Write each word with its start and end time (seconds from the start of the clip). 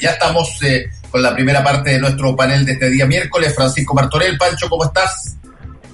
Ya 0.00 0.12
estamos 0.12 0.62
eh, 0.62 0.88
con 1.10 1.20
la 1.20 1.34
primera 1.34 1.62
parte 1.62 1.90
de 1.90 1.98
nuestro 2.00 2.34
panel 2.34 2.64
de 2.64 2.72
este 2.72 2.88
día 2.88 3.04
miércoles. 3.04 3.54
Francisco 3.54 3.92
Martorell, 3.92 4.38
Pancho, 4.38 4.66
¿cómo 4.70 4.84
estás? 4.84 5.36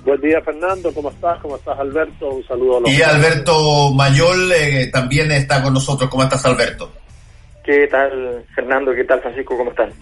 Buen 0.05 0.21
día, 0.21 0.41
Fernando. 0.41 0.95
¿Cómo 0.95 1.11
estás? 1.11 1.41
¿Cómo 1.43 1.57
estás, 1.57 1.77
Alberto? 1.81 2.29
Un 2.29 2.47
saludo 2.47 2.77
a 2.77 2.81
los 2.83 2.91
Y 2.93 3.03
Alberto 3.03 3.93
Mayol 3.93 4.53
eh, 4.53 4.89
también 4.93 5.33
está 5.33 5.61
con 5.65 5.75
nosotros. 5.75 6.09
¿Cómo 6.09 6.23
estás, 6.23 6.47
Alberto? 6.47 6.93
¿Qué 7.65 7.89
tal, 7.89 8.47
Fernando? 8.55 8.95
¿Qué 8.95 9.03
tal, 9.03 9.21
Francisco? 9.21 9.59
¿Cómo 9.59 9.71
están? 9.71 9.93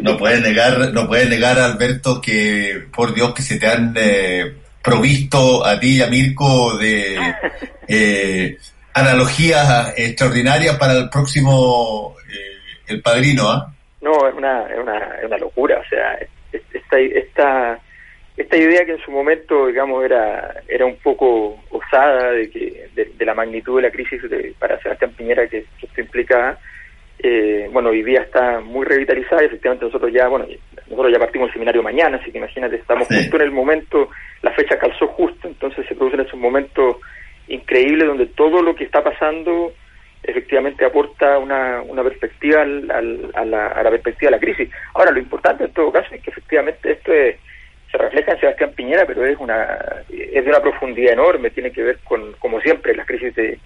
No 0.00 0.16
puede 0.16 0.40
negar, 0.40 0.90
no 0.94 1.06
puede 1.06 1.26
negar, 1.26 1.58
Alberto, 1.58 2.22
que 2.22 2.86
por 2.90 3.12
Dios 3.12 3.34
que 3.34 3.42
se 3.42 3.58
te 3.58 3.66
han 3.66 3.94
eh, 3.98 4.56
provisto 4.82 5.62
a 5.62 5.78
ti 5.78 5.98
y 5.98 6.02
a 6.02 6.06
Mirko 6.06 6.78
de 6.78 7.18
eh, 7.86 8.56
analogías 8.94 9.92
extraordinarias 9.94 10.76
para 10.76 10.94
el 10.94 11.10
próximo 11.10 12.16
eh, 12.25 12.25
El 12.88 13.02
Padrino, 13.02 13.48
¿ah? 13.48 13.72
No, 14.00 14.28
es 14.28 14.34
una, 14.34 14.66
es 14.66 14.78
una, 14.78 14.98
es 15.18 15.24
una 15.24 15.38
locura. 15.38 15.78
O 15.78 15.88
sea, 15.88 16.18
esta, 16.52 16.98
esta, 16.98 17.80
esta 18.36 18.56
idea 18.56 18.84
que 18.84 18.92
en 18.92 19.00
su 19.04 19.10
momento, 19.10 19.66
digamos, 19.66 20.04
era, 20.04 20.62
era 20.68 20.86
un 20.86 20.96
poco 20.96 21.58
osada 21.70 22.32
de 22.32 22.50
que 22.50 22.88
de, 22.94 23.24
la 23.24 23.34
magnitud 23.34 23.76
de 23.76 23.82
la 23.82 23.90
crisis 23.90 24.22
de, 24.28 24.54
para 24.58 24.80
Sebastián 24.80 25.12
Piñera 25.12 25.48
que, 25.48 25.64
que 25.78 25.86
esto 25.86 26.00
implicaba, 26.00 26.58
eh, 27.18 27.68
bueno, 27.72 27.90
hoy 27.90 28.02
día 28.02 28.20
está 28.20 28.60
muy 28.60 28.84
revitalizada 28.84 29.42
y 29.42 29.46
efectivamente 29.46 29.86
nosotros 29.86 30.12
ya, 30.12 30.28
bueno, 30.28 30.46
nosotros 30.88 31.12
ya 31.12 31.18
partimos 31.18 31.48
el 31.48 31.54
seminario 31.54 31.82
mañana, 31.82 32.18
así 32.18 32.30
que 32.30 32.38
imagínate, 32.38 32.76
estamos 32.76 33.08
justo 33.08 33.36
en 33.36 33.42
el 33.42 33.50
momento, 33.50 34.10
la 34.42 34.52
fecha 34.52 34.78
calzó 34.78 35.08
justo, 35.08 35.48
entonces 35.48 35.86
se 35.86 35.94
producen 35.94 36.20
esos 36.20 36.38
momentos 36.38 36.96
increíbles 37.48 38.06
donde 38.06 38.26
todo 38.26 38.60
lo 38.60 38.74
que 38.74 38.84
está 38.84 39.02
pasando 39.02 39.72
efectivamente 40.26 40.84
aporta 40.84 41.38
una, 41.38 41.82
una 41.82 42.02
perspectiva 42.02 42.62
al, 42.62 43.30
a, 43.34 43.44
la, 43.44 43.68
a 43.68 43.82
la 43.82 43.90
perspectiva 43.90 44.30
de 44.30 44.36
la 44.36 44.40
crisis. 44.40 44.70
Ahora, 44.94 45.10
lo 45.10 45.18
importante 45.18 45.64
en 45.64 45.72
todo 45.72 45.92
caso 45.92 46.14
es 46.14 46.22
que 46.22 46.30
efectivamente 46.30 46.92
esto 46.92 47.12
se 47.12 47.98
refleja 47.98 48.32
en 48.32 48.40
Sebastián 48.40 48.72
Piñera, 48.74 49.06
pero 49.06 49.24
es 49.24 49.38
una 49.38 49.78
es 50.10 50.44
de 50.44 50.50
una 50.50 50.60
profundidad 50.60 51.12
enorme, 51.12 51.50
tiene 51.50 51.70
que 51.70 51.82
ver 51.82 51.98
con, 52.04 52.32
como 52.34 52.60
siempre, 52.60 52.94
las 52.94 53.06
crisis 53.06 53.34
de 53.34 53.58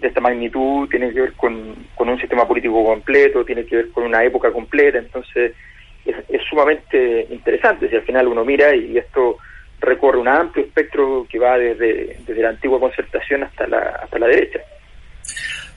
de 0.00 0.08
esta 0.08 0.20
magnitud 0.20 0.88
tiene 0.88 1.12
que 1.12 1.20
ver 1.20 1.32
con, 1.34 1.74
con, 1.94 2.08
un 2.08 2.18
sistema 2.20 2.46
político 2.46 2.84
completo, 2.84 3.44
tiene 3.44 3.64
que 3.64 3.76
ver 3.76 3.90
con 3.90 4.04
una 4.04 4.24
época 4.24 4.52
completa, 4.52 4.98
entonces 4.98 5.54
es, 6.04 6.42
sumamente 6.48 7.26
interesante 7.30 7.88
si 7.88 7.96
al 7.96 8.02
final 8.02 8.28
uno 8.28 8.44
mira 8.44 8.74
y 8.74 8.96
esto 8.96 9.36
recorre 9.80 10.18
un 10.18 10.28
amplio 10.28 10.64
espectro 10.64 11.26
que 11.28 11.38
va 11.38 11.58
desde, 11.58 12.16
desde 12.26 12.42
la 12.42 12.50
antigua 12.50 12.80
concertación 12.80 13.42
hasta 13.42 13.66
la, 13.66 13.78
hasta 14.02 14.18
la 14.18 14.26
derecha. 14.26 14.60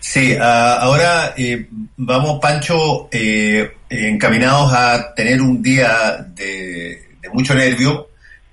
Sí, 0.01 0.35
ah, 0.37 0.79
ahora 0.81 1.35
eh, 1.37 1.67
vamos, 1.97 2.39
Pancho, 2.41 3.07
eh, 3.11 3.71
encaminados 3.87 4.73
a 4.73 5.13
tener 5.13 5.39
un 5.39 5.61
día 5.61 6.25
de, 6.33 7.17
mucho 7.31 7.53
nervio 7.53 8.09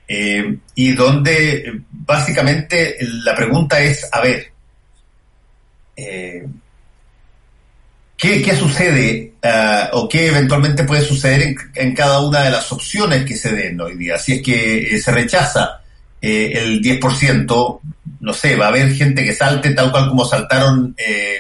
eh, 0.07 0.59
y 0.75 0.93
donde 0.93 1.81
básicamente 1.91 2.99
la 3.25 3.35
pregunta 3.35 3.81
es, 3.81 4.07
a 4.13 4.21
ver, 4.21 4.53
eh, 5.97 6.47
¿qué, 8.15 8.55
sucede 8.55 9.33
uh, 9.43 9.97
o 9.97 10.09
qué 10.09 10.29
eventualmente 10.29 10.85
puede 10.85 11.01
suceder 11.03 11.55
en, 11.75 11.95
cada 11.95 12.21
una 12.21 12.43
de 12.43 12.51
las 12.51 12.71
opciones 12.71 13.25
que 13.25 13.37
se 13.37 13.53
den 13.53 13.81
hoy 13.81 13.97
día? 13.97 14.19
Si 14.19 14.35
es 14.35 14.43
que 14.43 14.95
eh, 14.95 15.01
se 15.01 15.13
rechaza 15.13 15.81
el 16.21 16.83
10%, 16.83 17.81
no 18.21 18.33
sé, 18.33 18.57
va 18.57 18.67
a 18.67 18.69
haber 18.69 18.93
gente 18.95 19.25
que 19.25 19.35
salte 19.35 19.71
tal 19.71 19.91
cual 19.91 20.09
como 20.09 20.25
saltaron 20.25 20.97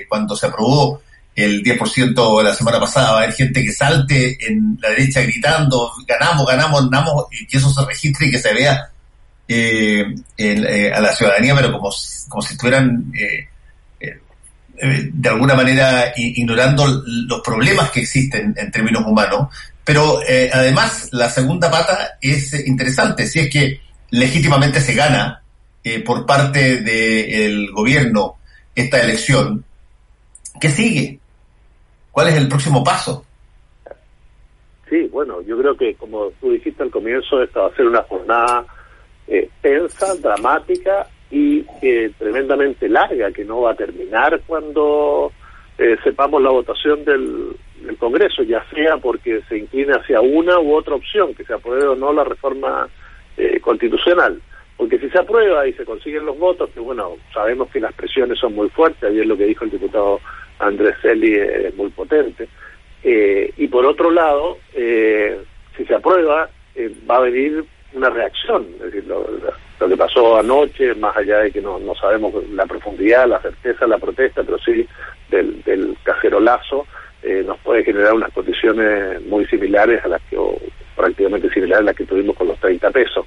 cuando 0.08 0.36
se 0.36 0.46
aprobó 0.46 1.02
el 1.34 1.62
10% 1.62 2.42
la 2.42 2.54
semana 2.54 2.80
pasada, 2.80 3.12
va 3.12 3.20
a 3.20 3.22
haber 3.22 3.34
gente 3.34 3.62
que 3.62 3.72
salte 3.72 4.36
en 4.46 4.78
la 4.80 4.90
derecha 4.90 5.22
gritando, 5.22 5.92
ganamos, 6.06 6.46
ganamos, 6.46 6.90
ganamos, 6.90 7.24
y 7.30 7.46
que 7.46 7.58
eso 7.58 7.70
se 7.70 7.84
registre 7.84 8.26
y 8.26 8.30
que 8.30 8.38
se 8.38 8.54
vea 8.54 8.90
a 10.94 11.00
la 11.00 11.14
ciudadanía, 11.14 11.54
pero 11.54 11.72
como, 11.72 11.90
como 12.28 12.42
si 12.42 12.54
estuvieran 12.54 13.12
eh, 14.80 15.10
de 15.12 15.28
alguna 15.28 15.54
manera 15.54 16.12
ignorando 16.16 17.02
los 17.04 17.40
problemas 17.40 17.90
que 17.90 18.00
existen 18.00 18.54
en 18.56 18.70
términos 18.70 19.04
humanos, 19.04 19.48
pero 19.84 20.20
eh, 20.22 20.50
además 20.52 21.08
la 21.12 21.28
segunda 21.28 21.68
pata 21.68 22.16
es 22.20 22.54
interesante, 22.66 23.26
si 23.26 23.40
es 23.40 23.50
que 23.50 23.80
legítimamente 24.10 24.80
se 24.80 24.94
gana 24.94 25.42
eh, 25.84 26.02
por 26.02 26.26
parte 26.26 26.78
del 26.82 27.70
gobierno 27.72 28.36
esta 28.74 29.00
elección, 29.02 29.64
¿qué 30.60 30.68
sigue? 30.68 31.18
¿Cuál 32.12 32.28
es 32.28 32.36
el 32.36 32.48
próximo 32.48 32.82
paso? 32.84 33.24
Sí, 34.88 35.08
bueno, 35.12 35.42
yo 35.42 35.58
creo 35.58 35.76
que 35.76 35.94
como 35.94 36.30
tú 36.40 36.52
dijiste 36.52 36.82
al 36.82 36.90
comienzo, 36.90 37.42
esta 37.42 37.60
va 37.60 37.68
a 37.68 37.76
ser 37.76 37.86
una 37.86 38.02
jornada 38.02 38.64
tensa, 39.60 40.14
dramática 40.14 41.06
y 41.30 41.64
eh, 41.82 42.10
tremendamente 42.18 42.88
larga 42.88 43.30
que 43.32 43.44
no 43.44 43.62
va 43.62 43.72
a 43.72 43.76
terminar 43.76 44.40
cuando 44.46 45.32
eh, 45.76 45.96
sepamos 46.02 46.42
la 46.42 46.50
votación 46.50 47.04
del, 47.04 47.56
Congreso, 47.98 48.42
ya 48.42 48.62
sea 48.74 48.98
porque 48.98 49.40
se 49.48 49.56
incline 49.56 49.92
hacia 49.92 50.20
una 50.20 50.58
u 50.58 50.74
otra 50.74 50.94
opción, 50.94 51.34
que 51.34 51.44
se 51.44 51.54
apruebe 51.54 51.86
o 51.86 51.96
no 51.96 52.12
la 52.12 52.22
reforma 52.22 52.88
eh, 53.36 53.60
constitucional. 53.60 54.40
Porque 54.78 54.98
si 54.98 55.10
se 55.10 55.18
aprueba 55.18 55.66
y 55.66 55.74
se 55.74 55.84
consiguen 55.84 56.24
los 56.24 56.38
votos, 56.38 56.70
que 56.70 56.80
bueno, 56.80 57.16
sabemos 57.34 57.68
que 57.70 57.80
las 57.80 57.92
presiones 57.92 58.38
son 58.38 58.54
muy 58.54 58.70
fuertes, 58.70 59.10
ayer 59.10 59.26
lo 59.26 59.36
que 59.36 59.44
dijo 59.44 59.64
el 59.64 59.70
diputado 59.70 60.20
Andrés 60.58 60.94
Celi 61.02 61.34
es 61.34 61.74
muy 61.76 61.90
potente. 61.90 62.48
y 63.02 63.68
por 63.68 63.84
otro 63.84 64.10
lado, 64.10 64.56
si 64.72 65.84
se 65.84 65.94
aprueba, 65.94 66.48
va 67.10 67.16
a 67.16 67.20
venir 67.20 67.64
una 67.92 68.10
reacción, 68.10 68.66
es 68.76 68.92
decir, 68.92 69.04
lo, 69.06 69.26
lo 69.80 69.88
que 69.88 69.96
pasó 69.96 70.38
anoche, 70.38 70.94
más 70.94 71.16
allá 71.16 71.38
de 71.38 71.50
que 71.50 71.60
no, 71.60 71.78
no 71.78 71.94
sabemos 71.94 72.32
la 72.50 72.66
profundidad, 72.66 73.28
la 73.28 73.40
certeza 73.40 73.86
la 73.86 73.98
protesta, 73.98 74.42
pero 74.42 74.58
sí 74.58 74.86
del, 75.30 75.62
del 75.62 75.96
cacerolazo, 76.02 76.86
eh, 77.22 77.42
nos 77.46 77.58
puede 77.58 77.84
generar 77.84 78.14
unas 78.14 78.32
condiciones 78.32 79.22
muy 79.26 79.46
similares 79.46 80.04
a 80.04 80.08
las 80.08 80.22
que, 80.22 80.36
prácticamente 80.98 81.48
similares 81.50 81.82
a 81.82 81.84
las 81.84 81.96
que 81.96 82.04
tuvimos 82.04 82.36
con 82.36 82.48
los 82.48 82.58
30 82.58 82.90
pesos. 82.90 83.24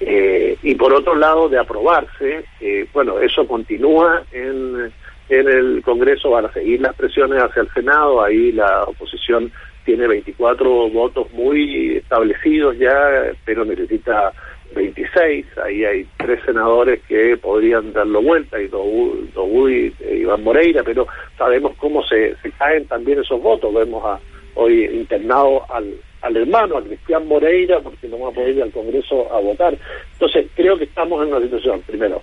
Eh, 0.00 0.58
y 0.62 0.74
por 0.74 0.92
otro 0.92 1.14
lado, 1.14 1.48
de 1.48 1.58
aprobarse, 1.58 2.44
eh, 2.60 2.86
bueno, 2.92 3.20
eso 3.20 3.46
continúa 3.46 4.24
en, 4.32 4.92
en 5.28 5.48
el 5.48 5.82
Congreso, 5.82 6.30
van 6.30 6.46
a 6.46 6.52
seguir 6.52 6.80
las 6.80 6.94
presiones 6.94 7.40
hacia 7.42 7.62
el 7.62 7.72
Senado, 7.72 8.22
ahí 8.22 8.52
la 8.52 8.82
oposición 8.82 9.52
tiene 9.84 10.06
24 10.06 10.90
votos 10.90 11.32
muy 11.32 11.96
establecidos 11.96 12.76
ya, 12.78 13.32
pero 13.44 13.64
necesita 13.64 14.32
26, 14.74 15.46
ahí 15.58 15.84
hay 15.84 16.06
tres 16.16 16.40
senadores 16.44 17.00
que 17.08 17.36
podrían 17.36 17.92
darlo 17.92 18.22
vuelta, 18.22 18.60
y 18.60 18.68
Dobu 18.68 19.68
y 19.68 19.92
e 20.00 20.16
Iván 20.18 20.42
Moreira, 20.42 20.82
pero 20.82 21.06
sabemos 21.36 21.74
cómo 21.76 22.02
se, 22.04 22.36
se 22.42 22.50
caen 22.52 22.86
también 22.86 23.20
esos 23.20 23.40
votos. 23.40 23.72
Vemos 23.72 24.04
a, 24.04 24.18
hoy 24.54 24.84
internado 24.84 25.64
al, 25.72 25.94
al 26.22 26.36
hermano, 26.36 26.78
a 26.78 26.82
Cristian 26.82 27.26
Moreira, 27.26 27.80
porque 27.80 28.08
no 28.08 28.18
va 28.18 28.28
a 28.28 28.32
poder 28.32 28.56
ir 28.56 28.62
al 28.62 28.70
Congreso 28.70 29.32
a 29.32 29.40
votar. 29.40 29.76
Entonces, 30.12 30.46
creo 30.54 30.78
que 30.78 30.84
estamos 30.84 31.22
en 31.22 31.34
una 31.34 31.42
situación, 31.42 31.82
primero, 31.82 32.22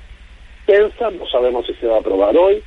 tensa, 0.66 1.12
no 1.12 1.28
sabemos 1.28 1.66
si 1.66 1.74
se 1.76 1.88
va 1.88 1.98
a 1.98 2.00
aprobar 2.00 2.36
hoy, 2.38 2.64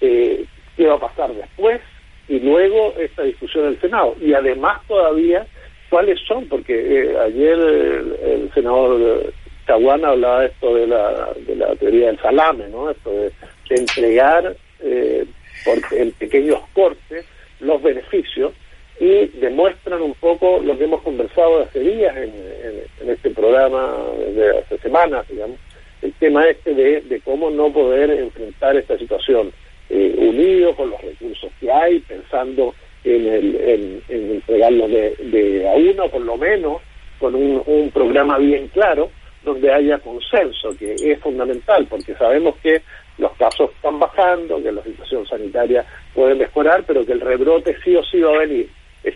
eh, 0.00 0.44
qué 0.76 0.86
va 0.86 0.94
a 0.94 1.00
pasar 1.00 1.34
después, 1.34 1.80
y 2.28 2.38
luego 2.38 2.94
esta 2.98 3.24
discusión 3.24 3.64
del 3.64 3.80
Senado. 3.80 4.14
Y 4.20 4.32
además 4.34 4.80
todavía 4.86 5.46
cuáles 5.90 6.20
son, 6.26 6.46
porque 6.46 6.74
eh, 6.74 7.18
ayer 7.18 7.58
el, 7.58 8.50
senador 8.54 9.32
Caguana 9.66 10.10
hablaba 10.10 10.44
esto 10.44 10.74
de 10.74 10.86
la, 10.86 11.32
de 11.46 11.56
la 11.56 11.74
teoría 11.76 12.06
del 12.06 12.20
salame, 12.20 12.68
¿no? 12.68 12.90
Esto 12.90 13.10
de, 13.10 13.32
entregar 13.70 14.54
eh, 14.80 15.24
por, 15.64 15.78
en 15.98 16.12
pequeños 16.12 16.60
cortes 16.74 17.24
los 17.60 17.82
beneficios 17.82 18.52
lo 20.60 20.76
que 20.76 20.84
hemos 20.84 21.02
conversado 21.02 21.62
hace 21.62 21.80
días 21.80 22.16
en, 22.16 22.32
este 23.08 23.30
programa, 23.30 23.94
de 24.34 24.58
hace 24.58 24.78
semanas, 24.78 25.26
digamos, 25.28 25.58
el 26.02 26.12
tema 26.14 26.46
este 26.48 26.74
de, 26.74 27.00
de 27.02 27.20
cómo 27.20 27.50
no 27.50 27.72
poder 27.72 28.10
enfrentar 28.10 28.76
esta 28.76 28.96
situación 28.98 29.52
eh, 29.88 30.14
unido 30.18 30.74
con 30.74 30.90
los 30.90 31.00
recursos 31.00 31.50
que 31.60 31.70
hay, 31.70 32.00
pensando 32.00 32.74
en, 33.04 33.26
el, 33.26 33.56
en, 33.56 34.02
en 34.08 34.30
entregarlo 34.32 34.88
de, 34.88 35.14
de, 35.16 35.68
a 35.68 35.74
uno, 35.74 36.08
por 36.08 36.20
lo 36.22 36.36
menos, 36.36 36.80
con 37.18 37.34
un, 37.34 37.62
un 37.66 37.90
programa 37.90 38.38
bien 38.38 38.68
claro, 38.68 39.10
donde 39.44 39.72
haya 39.72 39.98
consenso, 39.98 40.76
que 40.78 40.94
es 40.94 41.18
fundamental, 41.20 41.86
porque 41.88 42.14
sabemos 42.14 42.56
que 42.62 42.82
los 43.18 43.32
casos 43.36 43.70
están 43.74 43.98
bajando, 43.98 44.62
que 44.62 44.72
la 44.72 44.82
situación 44.82 45.26
sanitaria 45.26 45.84
puede 46.14 46.34
mejorar, 46.34 46.84
pero 46.86 47.04
que 47.04 47.12
el 47.12 47.20
rebrote 47.20 47.76
sí 47.84 47.94
o 47.96 48.04
sí 48.04 48.20
va 48.20 48.34
a 48.34 48.38
venir. 48.38 48.68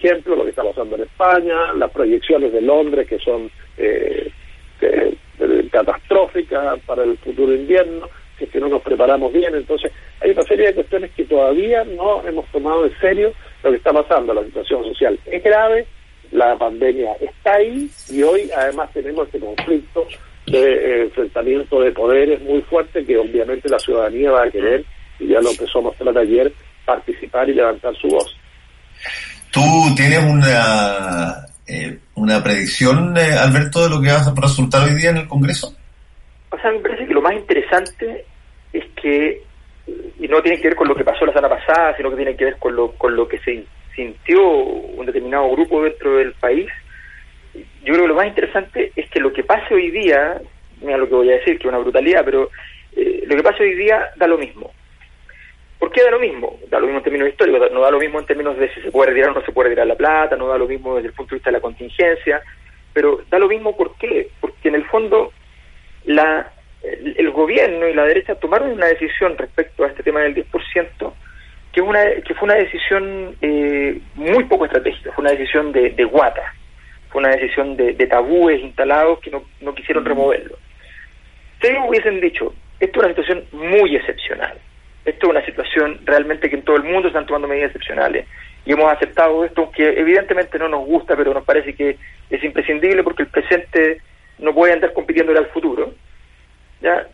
Ejemplo, 0.06 0.36
lo 0.36 0.44
que 0.44 0.50
está 0.50 0.62
pasando 0.62 0.94
en 0.94 1.02
España, 1.02 1.72
las 1.74 1.90
proyecciones 1.90 2.52
de 2.52 2.60
Londres 2.60 3.08
que 3.08 3.18
son 3.18 3.50
eh, 3.76 4.30
catastróficas 5.72 6.78
para 6.86 7.02
el 7.02 7.18
futuro 7.18 7.52
invierno, 7.52 8.08
si 8.38 8.44
es 8.44 8.50
que 8.50 8.60
no 8.60 8.68
nos 8.68 8.82
preparamos 8.82 9.32
bien. 9.32 9.54
Entonces, 9.54 9.90
hay 10.20 10.30
una 10.30 10.42
serie 10.42 10.68
de 10.68 10.74
cuestiones 10.74 11.10
que 11.10 11.24
todavía 11.24 11.82
no 11.84 12.26
hemos 12.26 12.46
tomado 12.52 12.86
en 12.86 12.96
serio 13.00 13.32
lo 13.64 13.70
que 13.70 13.78
está 13.78 13.92
pasando, 13.92 14.32
la 14.32 14.44
situación 14.44 14.84
social 14.84 15.18
es 15.26 15.42
grave, 15.42 15.86
la 16.30 16.56
pandemia 16.56 17.14
está 17.20 17.54
ahí 17.54 17.90
y 18.10 18.22
hoy 18.22 18.48
además 18.56 18.92
tenemos 18.92 19.26
este 19.26 19.40
conflicto 19.40 20.06
de 20.46 20.72
eh, 20.72 21.02
enfrentamiento 21.02 21.80
de 21.80 21.90
poderes 21.90 22.40
muy 22.42 22.62
fuerte 22.62 23.04
que 23.04 23.18
obviamente 23.18 23.68
la 23.68 23.78
ciudadanía 23.80 24.30
va 24.30 24.44
a 24.44 24.50
querer, 24.50 24.84
y 25.18 25.28
ya 25.28 25.40
lo 25.40 25.50
empezó 25.50 25.80
a 25.80 25.82
mostrar 25.82 26.16
ayer, 26.16 26.52
participar 26.84 27.48
y 27.48 27.54
levantar 27.54 27.96
su 27.96 28.08
voz. 28.08 28.36
¿Tú 29.56 29.94
tienes 29.96 30.22
una, 30.22 31.46
eh, 31.66 31.98
una 32.16 32.44
predicción, 32.44 33.16
eh, 33.16 33.32
Alberto, 33.32 33.84
de 33.84 33.88
lo 33.88 34.02
que 34.02 34.12
va 34.12 34.18
a 34.18 34.34
resultar 34.38 34.86
hoy 34.86 34.94
día 34.94 35.08
en 35.08 35.16
el 35.16 35.28
Congreso? 35.28 35.74
O 36.50 36.58
sea, 36.58 36.70
me 36.72 36.80
parece 36.80 37.06
que 37.06 37.14
lo 37.14 37.22
más 37.22 37.32
interesante 37.32 38.26
es 38.74 38.84
que, 39.00 39.40
y 40.20 40.28
no 40.28 40.42
tiene 40.42 40.60
que 40.60 40.68
ver 40.68 40.76
con 40.76 40.88
lo 40.88 40.94
que 40.94 41.04
pasó 41.04 41.24
la 41.24 41.32
semana 41.32 41.56
pasada, 41.56 41.96
sino 41.96 42.10
que 42.10 42.16
tiene 42.16 42.36
que 42.36 42.44
ver 42.44 42.58
con 42.58 42.76
lo, 42.76 42.92
con 42.98 43.16
lo 43.16 43.26
que 43.26 43.38
se 43.38 43.64
sintió 43.94 44.46
un 44.46 45.06
determinado 45.06 45.50
grupo 45.52 45.84
dentro 45.84 46.18
del 46.18 46.34
país, 46.34 46.68
yo 47.54 47.94
creo 47.94 48.02
que 48.02 48.08
lo 48.08 48.14
más 48.14 48.26
interesante 48.26 48.92
es 48.94 49.08
que 49.08 49.20
lo 49.20 49.32
que 49.32 49.42
pase 49.42 49.72
hoy 49.72 49.90
día, 49.90 50.38
mira 50.82 50.98
lo 50.98 51.08
que 51.08 51.14
voy 51.14 51.30
a 51.30 51.36
decir, 51.36 51.56
que 51.56 51.66
es 51.66 51.72
una 51.72 51.78
brutalidad, 51.78 52.26
pero 52.26 52.50
eh, 52.94 53.24
lo 53.26 53.34
que 53.34 53.42
pase 53.42 53.62
hoy 53.62 53.74
día 53.74 54.10
da 54.16 54.26
lo 54.26 54.36
mismo. 54.36 54.70
¿Por 55.78 55.92
qué 55.92 56.02
da 56.02 56.10
lo 56.10 56.18
mismo? 56.18 56.58
Da 56.68 56.80
lo 56.80 56.86
mismo 56.86 56.98
en 56.98 57.04
términos 57.04 57.28
históricos, 57.28 57.70
no 57.70 57.80
da 57.80 57.90
lo 57.90 57.98
mismo 57.98 58.18
en 58.18 58.26
términos 58.26 58.56
de 58.56 58.72
si 58.72 58.80
se 58.80 58.90
puede 58.90 59.10
retirar 59.10 59.30
o 59.30 59.34
no 59.34 59.44
se 59.44 59.52
puede 59.52 59.68
retirar 59.68 59.86
la 59.86 59.94
plata, 59.94 60.36
no 60.36 60.48
da 60.48 60.56
lo 60.56 60.66
mismo 60.66 60.96
desde 60.96 61.08
el 61.08 61.14
punto 61.14 61.30
de 61.30 61.36
vista 61.36 61.50
de 61.50 61.56
la 61.56 61.60
contingencia, 61.60 62.42
pero 62.92 63.20
da 63.30 63.38
lo 63.38 63.48
mismo 63.48 63.76
¿por 63.76 63.94
qué? 63.96 64.30
Porque 64.40 64.68
en 64.68 64.76
el 64.76 64.86
fondo 64.86 65.32
la, 66.04 66.50
el, 66.82 67.30
gobierno 67.30 67.88
y 67.88 67.94
la 67.94 68.04
derecha 68.04 68.36
tomaron 68.36 68.70
una 68.70 68.86
decisión 68.86 69.36
respecto 69.36 69.84
a 69.84 69.88
este 69.88 70.02
tema 70.02 70.20
del 70.20 70.34
10%, 70.34 71.12
que, 71.72 71.82
una, 71.82 72.04
que 72.26 72.34
fue 72.34 72.46
una 72.46 72.54
decisión 72.54 73.36
eh, 73.42 74.00
muy 74.14 74.44
poco 74.44 74.64
estratégica, 74.64 75.12
fue 75.12 75.22
una 75.22 75.32
decisión 75.32 75.72
de, 75.72 75.90
de 75.90 76.04
guata, 76.04 76.54
fue 77.10 77.20
una 77.20 77.30
decisión 77.30 77.76
de, 77.76 77.92
de 77.92 78.06
tabúes 78.06 78.62
instalados 78.62 79.20
que 79.20 79.30
no, 79.30 79.44
no 79.60 79.74
quisieron 79.74 80.04
removerlo. 80.04 80.56
Si 81.60 81.68
ellos 81.68 81.84
hubiesen 81.86 82.20
dicho, 82.20 82.54
esto 82.80 83.00
es 83.00 83.06
una 83.06 83.14
situación 83.14 83.44
muy 83.52 83.94
excepcional, 83.96 84.58
esto 85.06 85.26
es 85.26 85.30
una 85.30 85.44
situación 85.46 86.00
realmente 86.04 86.50
que 86.50 86.56
en 86.56 86.62
todo 86.62 86.76
el 86.76 86.82
mundo 86.82 87.08
están 87.08 87.26
tomando 87.26 87.46
medidas 87.46 87.70
excepcionales 87.70 88.26
y 88.64 88.72
hemos 88.72 88.92
aceptado 88.92 89.44
esto, 89.44 89.62
aunque 89.62 89.88
evidentemente 90.00 90.58
no 90.58 90.68
nos 90.68 90.84
gusta, 90.84 91.16
pero 91.16 91.32
nos 91.32 91.44
parece 91.44 91.74
que 91.74 91.96
es 92.28 92.42
imprescindible 92.42 93.04
porque 93.04 93.22
el 93.22 93.28
presente 93.28 94.02
no 94.38 94.52
puede 94.52 94.72
andar 94.72 94.92
compitiendo 94.92 95.30
al 95.32 95.46
futuro. 95.46 95.94
¿ya? 96.80 97.06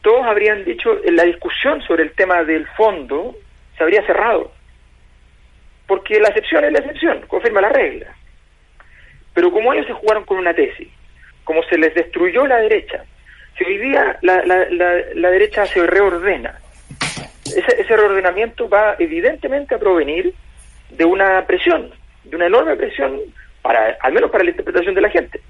Todos 0.00 0.24
habrían 0.24 0.64
dicho, 0.64 1.04
en 1.04 1.16
la 1.16 1.24
discusión 1.24 1.82
sobre 1.82 2.04
el 2.04 2.12
tema 2.12 2.44
del 2.44 2.68
fondo 2.68 3.34
se 3.76 3.82
habría 3.82 4.06
cerrado, 4.06 4.52
porque 5.88 6.20
la 6.20 6.28
excepción 6.28 6.64
es 6.64 6.72
la 6.72 6.78
excepción, 6.78 7.22
confirma 7.26 7.60
la 7.60 7.70
regla. 7.70 8.14
Pero 9.34 9.50
como 9.50 9.72
ellos 9.72 9.86
se 9.88 9.92
jugaron 9.92 10.24
con 10.24 10.38
una 10.38 10.54
tesis, 10.54 10.88
como 11.42 11.64
se 11.64 11.76
les 11.78 11.92
destruyó 11.94 12.46
la 12.46 12.58
derecha, 12.58 13.04
si 13.56 13.64
hoy 13.64 13.78
día 13.78 14.16
la, 14.22 14.44
la, 14.44 14.68
la 14.70 15.30
derecha 15.30 15.66
se 15.66 15.84
reordena, 15.84 16.60
ese, 17.56 17.82
ese 17.82 17.96
reordenamiento 17.96 18.68
va 18.68 18.96
evidentemente 18.98 19.74
a 19.74 19.78
provenir 19.78 20.34
de 20.90 21.04
una 21.04 21.44
presión, 21.46 21.90
de 22.24 22.36
una 22.36 22.46
enorme 22.46 22.76
presión, 22.76 23.20
para 23.62 23.96
al 24.00 24.12
menos 24.12 24.30
para 24.30 24.44
la 24.44 24.50
interpretación 24.50 24.94
de 24.94 25.00
la 25.00 25.10
gente. 25.10 25.40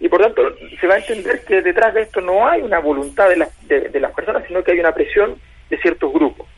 Y 0.00 0.08
por 0.08 0.20
tanto, 0.20 0.42
se 0.80 0.86
va 0.86 0.94
a 0.94 0.98
entender 0.98 1.44
que 1.44 1.62
detrás 1.62 1.94
de 1.94 2.02
esto 2.02 2.20
no 2.20 2.48
hay 2.48 2.60
una 2.60 2.80
voluntad 2.80 3.28
de, 3.28 3.88
de, 3.88 4.00
las 4.00 4.12
personas, 4.12 4.42
sino 4.48 4.64
que 4.64 4.72
hay 4.72 4.80
una 4.80 4.92
presión 4.92 5.38
de 5.70 5.78
ciertos 5.78 6.12
grupos. 6.12 6.48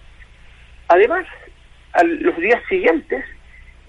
Además, 0.89 1.27
a 1.93 2.03
los 2.05 2.37
días 2.39 2.63
siguientes, 2.71 3.23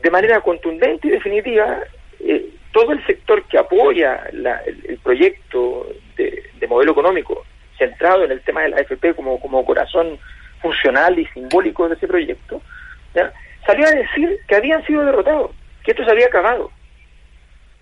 de 0.02 0.12
manera 0.12 0.42
contundente 0.42 1.08
y 1.08 1.12
definitiva, 1.12 1.80
eh, 2.20 2.50
todo 2.74 2.92
el 2.92 3.06
sector 3.06 3.44
que 3.44 3.58
apoya 3.58 4.28
el, 4.30 4.98
proyecto 5.02 5.88
de, 6.18 6.44
de, 6.60 6.68
modelo 6.68 6.92
económico 6.92 7.46
centrado 7.78 8.26
en 8.26 8.32
el 8.32 8.42
tema 8.42 8.64
de 8.64 8.70
la 8.70 8.78
AFP 8.78 9.14
como, 9.16 9.40
como 9.40 9.66
corazón 9.66 10.20
funcional 10.62 11.18
y 11.20 11.26
simbólico 11.28 11.88
de 11.88 11.96
ese 11.96 12.08
proyecto, 12.08 12.62
salió 13.66 13.88
a 13.88 13.92
decir 13.92 14.40
que 14.48 14.56
habían 14.56 14.86
sido 14.86 15.06
derrotados, 15.06 15.52
que 15.84 15.92
esto 15.92 16.04
se 16.04 16.12
había 16.12 16.28
acabado. 16.28 16.72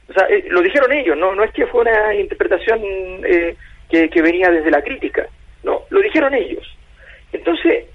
O 0.10 0.14
sea, 0.14 0.28
eh, 0.28 0.46
lo 0.50 0.62
dijeron 0.62 0.92
ellos, 0.92 1.18
no 1.18 1.34
no 1.34 1.44
es 1.44 1.52
que 1.52 1.66
fue 1.68 1.82
una 1.82 2.14
interpretación 2.14 2.82
eh, 3.26 3.56
que, 3.90 4.10
que 4.10 4.22
venía 4.22 4.50
desde 4.50 4.72
la 4.72 4.82
crítica, 4.82 5.28
no, 5.64 5.84
lo 5.90 6.02
dijeron 6.02 6.34
ellos. 6.34 6.68
Entonces, 7.32 7.86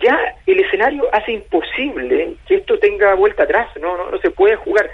ya 0.00 0.16
el 0.46 0.60
escenario 0.60 1.08
hace 1.12 1.32
imposible 1.32 2.34
que 2.46 2.56
esto 2.56 2.78
tenga 2.78 3.14
vuelta 3.14 3.42
atrás, 3.42 3.68
no, 3.80 3.96
no, 3.96 4.10
no 4.10 4.18
se 4.18 4.30
puede 4.30 4.56
jugar. 4.56 4.88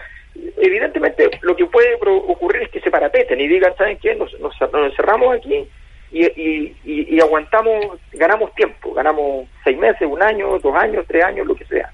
Evidentemente, 0.59 1.31
lo 1.43 1.57
que 1.57 1.67
puede 1.67 1.95
ocurrir 1.95 2.63
es 2.63 2.69
que 2.71 2.81
se 2.81 2.91
parapeten 2.91 3.41
y 3.41 3.49
digan, 3.49 3.75
¿saben 3.77 3.99
qué? 3.99 4.15
Nos, 4.15 4.39
nos, 4.41 4.59
nos 4.61 4.91
encerramos 4.91 5.35
aquí 5.35 5.67
y, 6.11 6.75
y, 6.85 7.21
aguantamos, 7.21 7.99
ganamos 8.13 8.55
tiempo, 8.55 8.95
ganamos 8.95 9.49
seis 9.65 9.77
meses, 9.79 10.09
un 10.09 10.23
año, 10.23 10.59
dos 10.59 10.75
años, 10.75 11.05
tres 11.07 11.25
años, 11.25 11.47
lo 11.47 11.55
que 11.55 11.65
sea. 11.67 11.91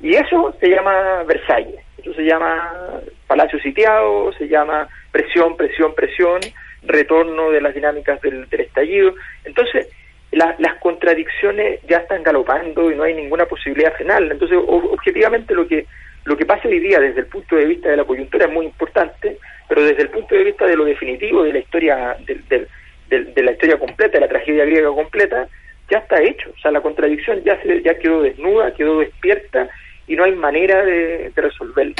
Y 0.00 0.14
eso 0.14 0.54
se 0.60 0.68
llama 0.68 1.24
Versalles, 1.24 1.80
eso 1.98 2.14
se 2.14 2.22
llama 2.22 3.00
Palacio 3.26 3.58
Sitiado, 3.60 4.32
se 4.32 4.48
llama 4.48 4.88
presión, 5.12 5.56
presión, 5.56 5.94
presión, 5.94 6.40
retorno 6.82 7.50
de 7.50 7.60
las 7.60 7.74
dinámicas 7.74 8.20
del, 8.22 8.46
estallido. 8.50 9.14
Entonces, 9.44 9.88
las 10.30 10.74
contradicciones 10.80 11.80
ya 11.88 11.98
están 11.98 12.22
galopando 12.22 12.90
y 12.90 12.94
no 12.94 13.02
hay 13.02 13.14
ninguna 13.14 13.46
posibilidad 13.46 13.94
final. 13.94 14.30
Entonces, 14.30 14.58
objetivamente 14.66 15.54
lo 15.54 15.66
que 15.66 15.86
lo 16.28 16.36
que 16.36 16.44
pasa 16.44 16.68
hoy 16.68 16.78
día 16.80 17.00
desde 17.00 17.20
el 17.20 17.26
punto 17.26 17.56
de 17.56 17.64
vista 17.64 17.88
de 17.88 17.96
la 17.96 18.04
coyuntura 18.04 18.44
es 18.44 18.52
muy 18.52 18.66
importante, 18.66 19.38
pero 19.66 19.82
desde 19.82 20.02
el 20.02 20.10
punto 20.10 20.34
de 20.34 20.44
vista 20.44 20.66
de 20.66 20.76
lo 20.76 20.84
definitivo 20.84 21.42
de 21.42 21.54
la 21.54 21.58
historia 21.58 22.16
del, 22.26 22.46
del, 22.48 22.68
de, 23.08 23.42
la 23.42 23.52
historia 23.52 23.78
completa, 23.78 24.18
de 24.18 24.20
la 24.20 24.28
tragedia 24.28 24.64
griega 24.64 24.88
completa, 24.88 25.48
ya 25.90 25.98
está 25.98 26.22
hecho. 26.22 26.50
O 26.50 26.58
sea, 26.60 26.70
la 26.70 26.80
contradicción 26.80 27.42
ya, 27.44 27.60
se, 27.62 27.82
ya 27.82 27.98
quedó 27.98 28.22
desnuda, 28.22 28.74
quedó 28.74 29.00
despierta 29.00 29.68
y 30.06 30.16
no 30.16 30.24
hay 30.24 30.32
manera 30.32 30.84
de, 30.84 31.32
resolverlo. 31.34 31.94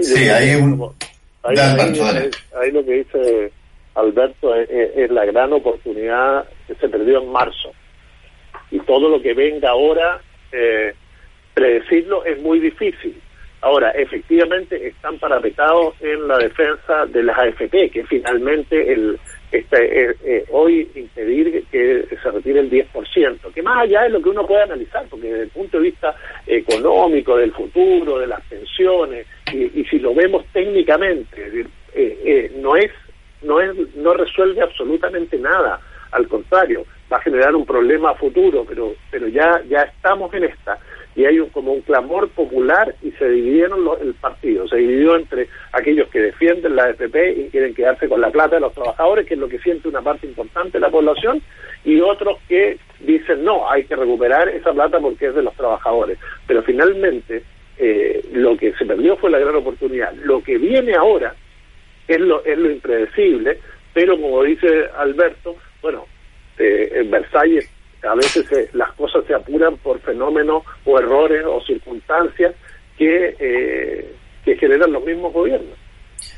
Sí, 0.00 0.28
hay 0.28 0.54
un... 0.56 0.90
Ahí, 1.42 1.56
ahí, 1.56 2.70
lo 2.70 2.84
que 2.84 2.92
dice 2.92 3.50
Alberto 3.94 4.54
es, 4.54 5.10
la 5.10 5.24
gran 5.24 5.52
oportunidad 5.54 6.46
que 6.66 6.74
se 6.74 6.88
perdió 6.88 7.22
en 7.22 7.32
marzo. 7.32 7.72
Y 8.70 8.78
todo 8.80 9.08
lo 9.08 9.22
que 9.22 9.32
venga 9.32 9.70
ahora, 9.70 10.20
eh, 10.52 10.94
predecirlo 11.54 12.24
es 12.26 12.38
muy 12.40 12.60
difícil. 12.60 13.18
Ahora, 13.62 13.90
efectivamente 13.90 14.86
están 14.86 15.18
parapetados 15.18 15.94
en 16.00 16.26
la 16.26 16.38
defensa 16.38 17.04
de 17.06 17.22
las 17.22 17.38
AFP, 17.38 17.90
que 17.90 18.04
finalmente 18.06 18.90
el, 18.90 19.18
este, 19.52 20.10
eh, 20.10 20.16
eh, 20.24 20.44
hoy 20.50 20.88
impedir 20.94 21.64
que 21.70 22.06
se 22.22 22.30
retire 22.30 22.60
el 22.60 22.70
10%, 22.70 23.52
que 23.52 23.62
más 23.62 23.82
allá 23.82 24.06
es 24.06 24.12
lo 24.12 24.22
que 24.22 24.30
uno 24.30 24.46
puede 24.46 24.62
analizar, 24.62 25.04
porque 25.10 25.26
desde 25.26 25.42
el 25.42 25.50
punto 25.50 25.76
de 25.76 25.84
vista 25.84 26.14
económico, 26.46 27.36
del 27.36 27.52
futuro, 27.52 28.18
de 28.18 28.28
las 28.28 28.40
pensiones, 28.46 29.26
y, 29.52 29.84
si 29.84 29.98
lo 29.98 30.14
vemos 30.14 30.46
técnicamente, 30.52 31.66
eh, 31.94 32.52
no 32.56 32.76
es 32.76 32.90
no 33.42 33.60
es 33.60 33.74
no 33.96 34.14
resuelve 34.14 34.62
absolutamente 34.62 35.38
nada, 35.38 35.80
al 36.12 36.28
contrario, 36.28 36.84
va 37.12 37.16
a 37.18 37.22
generar 37.22 37.54
un 37.54 37.66
problema 37.66 38.14
futuro, 38.14 38.64
pero 38.68 38.94
pero 39.10 39.28
ya 39.28 39.62
ya 39.68 39.82
estamos 39.82 40.32
en 40.34 40.44
esta 40.44 40.78
y 41.16 41.24
hay 41.24 41.40
un, 41.40 41.48
como 41.50 41.72
un 41.72 41.80
clamor 41.80 42.28
popular 42.30 42.94
y 43.02 43.10
se 43.12 43.28
dividieron 43.28 43.80
el 44.00 44.14
partido, 44.14 44.68
se 44.68 44.76
dividió 44.76 45.16
entre 45.16 45.48
aquellos 45.72 46.08
que 46.08 46.20
defienden 46.20 46.76
la 46.76 46.90
FP 46.90 47.32
y 47.32 47.48
quieren 47.50 47.74
quedarse 47.74 48.08
con 48.08 48.20
la 48.20 48.30
plata 48.30 48.56
de 48.56 48.60
los 48.60 48.72
trabajadores, 48.72 49.26
que 49.26 49.34
es 49.34 49.40
lo 49.40 49.48
que 49.48 49.58
siente 49.58 49.88
una 49.88 50.02
parte 50.02 50.26
importante 50.26 50.78
de 50.78 50.80
la 50.80 50.90
población, 50.90 51.42
y 51.84 52.00
otros 52.00 52.38
que 52.48 52.78
dicen 53.00 53.44
no, 53.44 53.68
hay 53.68 53.84
que 53.84 53.96
recuperar 53.96 54.48
esa 54.48 54.72
plata 54.72 55.00
porque 55.00 55.26
es 55.26 55.34
de 55.34 55.42
los 55.42 55.54
trabajadores. 55.54 56.18
Pero 56.46 56.62
finalmente 56.62 57.42
eh, 57.76 58.24
lo 58.32 58.56
que 58.56 58.72
se 58.74 58.86
perdió 58.86 59.16
fue 59.16 59.30
la 59.30 59.38
gran 59.38 59.56
oportunidad. 59.56 60.12
Lo 60.14 60.42
que 60.42 60.58
viene 60.58 60.94
ahora 60.94 61.34
es 62.06 62.20
lo, 62.20 62.44
es 62.44 62.58
lo 62.58 62.70
impredecible, 62.70 63.58
pero 63.92 64.20
como 64.20 64.42
dice 64.44 64.86
Alberto, 64.96 65.56
bueno, 65.82 66.06
eh, 66.58 66.90
en 66.94 67.10
Versalles 67.10 67.68
a 68.02 68.14
veces 68.14 68.46
las 68.72 68.92
cosas 68.92 69.24
se 69.26 69.34
apuran 69.34 69.76
por 69.78 70.00
fenómenos 70.00 70.62
o 70.84 70.98
errores 70.98 71.44
o 71.46 71.62
circunstancias 71.64 72.54
que, 72.96 73.36
eh, 73.38 74.14
que 74.44 74.56
generan 74.56 74.92
los 74.92 75.04
mismos 75.04 75.32
gobiernos. 75.32 75.76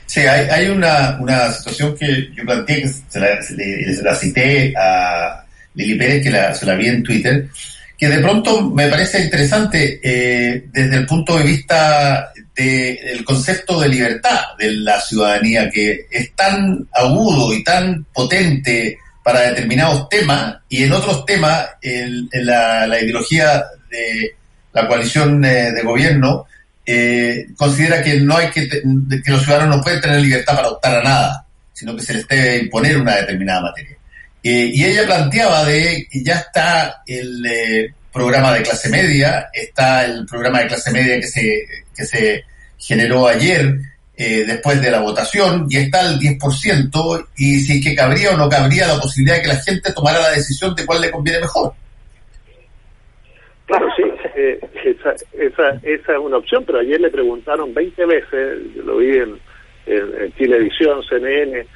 Sí, 0.07 0.21
hay, 0.21 0.49
hay 0.51 0.69
una, 0.69 1.19
una 1.21 1.51
situación 1.53 1.97
que 1.97 2.31
yo 2.35 2.45
planteé, 2.45 2.83
que 2.83 2.89
se 2.89 4.03
la, 4.03 4.15
cité 4.15 4.75
a 4.77 5.45
Lili 5.75 5.95
Pérez, 5.97 6.23
que 6.23 6.31
la, 6.31 6.55
se 6.55 6.67
la 6.67 6.75
vi 6.75 6.89
en 6.89 7.03
Twitter, 7.03 7.49
que 7.97 8.09
de 8.09 8.19
pronto 8.19 8.69
me 8.71 8.89
parece 8.89 9.23
interesante 9.23 10.01
eh, 10.03 10.65
desde 10.73 10.97
el 10.97 11.07
punto 11.07 11.39
de 11.39 11.45
vista 11.45 12.33
del 12.55 13.25
concepto 13.25 13.81
de 13.81 13.89
libertad 13.89 14.41
de 14.59 14.73
la 14.73 15.01
ciudadanía, 15.01 15.71
que 15.71 16.07
es 16.11 16.33
tan 16.35 16.87
agudo 16.93 17.55
y 17.55 17.65
tan 17.65 18.05
potente 18.13 18.99
para 19.23 19.41
determinados 19.41 20.09
temas 20.09 20.57
y 20.69 20.85
en 20.85 20.93
otros 20.93 21.25
temas 21.25 21.71
la, 22.33 23.01
ideología 23.01 23.65
de, 23.91 24.35
la 24.73 24.87
coalición 24.89 25.41
de 25.41 25.83
gobierno, 25.83 26.47
considera 27.57 28.03
que 28.03 28.21
no 28.21 28.37
hay 28.37 28.49
que, 28.49 28.69
que 28.69 29.31
los 29.31 29.45
ciudadanos 29.45 29.77
no 29.77 29.83
pueden 29.83 30.01
tener 30.01 30.21
libertad 30.21 30.57
para 30.57 30.69
optar 30.69 30.97
a 30.97 31.03
nada, 31.03 31.47
sino 31.73 31.97
que 31.97 32.03
se 32.03 32.15
les 32.15 32.27
debe 32.27 32.59
imponer 32.59 32.99
una 32.99 33.17
determinada 33.17 33.63
materia. 33.63 33.97
y 34.43 34.85
ella 34.85 35.07
planteaba 35.07 35.65
de 35.65 36.07
que 36.11 36.25
ya 36.25 36.35
está 36.35 37.03
el 37.07 37.95
programa 38.13 38.53
de 38.53 38.63
clase 38.63 38.89
media, 38.89 39.49
está 39.53 40.05
el 40.05 40.27
programa 40.27 40.61
de 40.61 40.67
clase 40.69 40.91
media 40.91 41.19
que 41.19 41.27
se, 41.27 41.67
que 41.97 42.05
se 42.05 42.45
generó 42.79 43.27
ayer 43.27 43.75
eh, 44.23 44.45
después 44.47 44.81
de 44.81 44.89
la 44.89 45.01
votación 45.01 45.67
y 45.69 45.79
está 45.79 46.01
el 46.09 46.17
10% 46.21 47.27
y 47.37 47.59
si 47.59 47.79
es 47.79 47.85
que 47.85 47.95
cabría 47.97 48.31
o 48.31 48.37
no 48.37 48.49
cabría 48.49 48.87
la 48.87 49.01
posibilidad 49.01 49.37
de 49.37 49.43
que 49.43 49.49
la 49.49 49.61
gente 49.61 49.93
tomara 49.93 50.21
la 50.21 50.31
decisión 50.31 50.75
de 50.77 50.87
cuál 50.87 51.01
le 51.01 51.11
conviene 51.11 51.41
mejor. 51.41 51.73
Claro, 53.67 53.89
sí, 53.97 54.05
eh, 54.37 54.61
esa, 54.85 55.11
esa, 55.33 55.71
esa 55.83 56.13
es 56.13 56.19
una 56.19 56.37
opción, 56.37 56.63
pero 56.65 56.79
ayer 56.79 57.01
le 57.01 57.11
preguntaron 57.11 57.75
20 57.75 58.07
veces, 58.07 58.59
yo 58.77 58.83
lo 58.83 58.99
vi 58.99 59.09
en, 59.09 59.41
en, 59.87 60.33
Televisión, 60.33 61.03
CNN. 61.09 61.67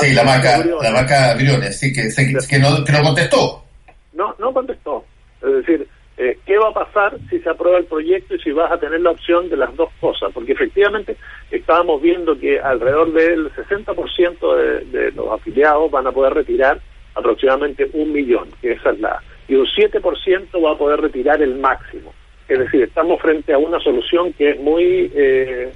Sí, 0.00 0.12
la 0.12 0.22
vaca, 0.22 0.64
la 0.82 0.92
vaca 0.92 1.34
Briones, 1.34 1.76
sí, 1.76 1.92
que, 1.92 2.02
que, 2.48 2.58
no, 2.60 2.84
que 2.84 2.92
no 2.92 3.02
contestó. 3.02 3.64
No, 4.12 4.32
no 4.38 4.52
contestó. 4.52 5.04
Es 5.42 5.66
decir, 5.66 5.88
eh, 6.22 6.38
¿qué 6.44 6.58
va 6.58 6.68
a 6.68 6.74
pasar 6.74 7.16
si 7.30 7.38
se 7.40 7.48
aprueba 7.48 7.78
el 7.78 7.86
proyecto 7.86 8.34
y 8.34 8.40
si 8.40 8.52
vas 8.52 8.70
a 8.70 8.78
tener 8.78 9.00
la 9.00 9.12
opción 9.12 9.48
de 9.48 9.56
las 9.56 9.74
dos 9.74 9.88
cosas? 10.00 10.30
Porque 10.34 10.52
efectivamente 10.52 11.16
estábamos 11.50 12.02
viendo 12.02 12.38
que 12.38 12.60
alrededor 12.60 13.10
del 13.14 13.50
60% 13.52 14.56
de, 14.56 14.84
de 14.84 15.12
los 15.12 15.32
afiliados 15.32 15.90
van 15.90 16.06
a 16.06 16.12
poder 16.12 16.34
retirar 16.34 16.78
aproximadamente 17.14 17.88
un 17.94 18.12
millón, 18.12 18.50
que 18.60 18.72
esa 18.72 18.90
es 18.90 19.00
la... 19.00 19.22
Y 19.48 19.54
un 19.54 19.64
7% 19.64 20.62
va 20.62 20.72
a 20.72 20.78
poder 20.78 21.00
retirar 21.00 21.40
el 21.40 21.54
máximo. 21.54 22.12
Es 22.46 22.58
decir, 22.58 22.82
estamos 22.82 23.18
frente 23.22 23.54
a 23.54 23.58
una 23.58 23.80
solución 23.80 24.34
que 24.34 24.50
es 24.50 24.60
muy... 24.60 25.10
Eh, 25.14 25.72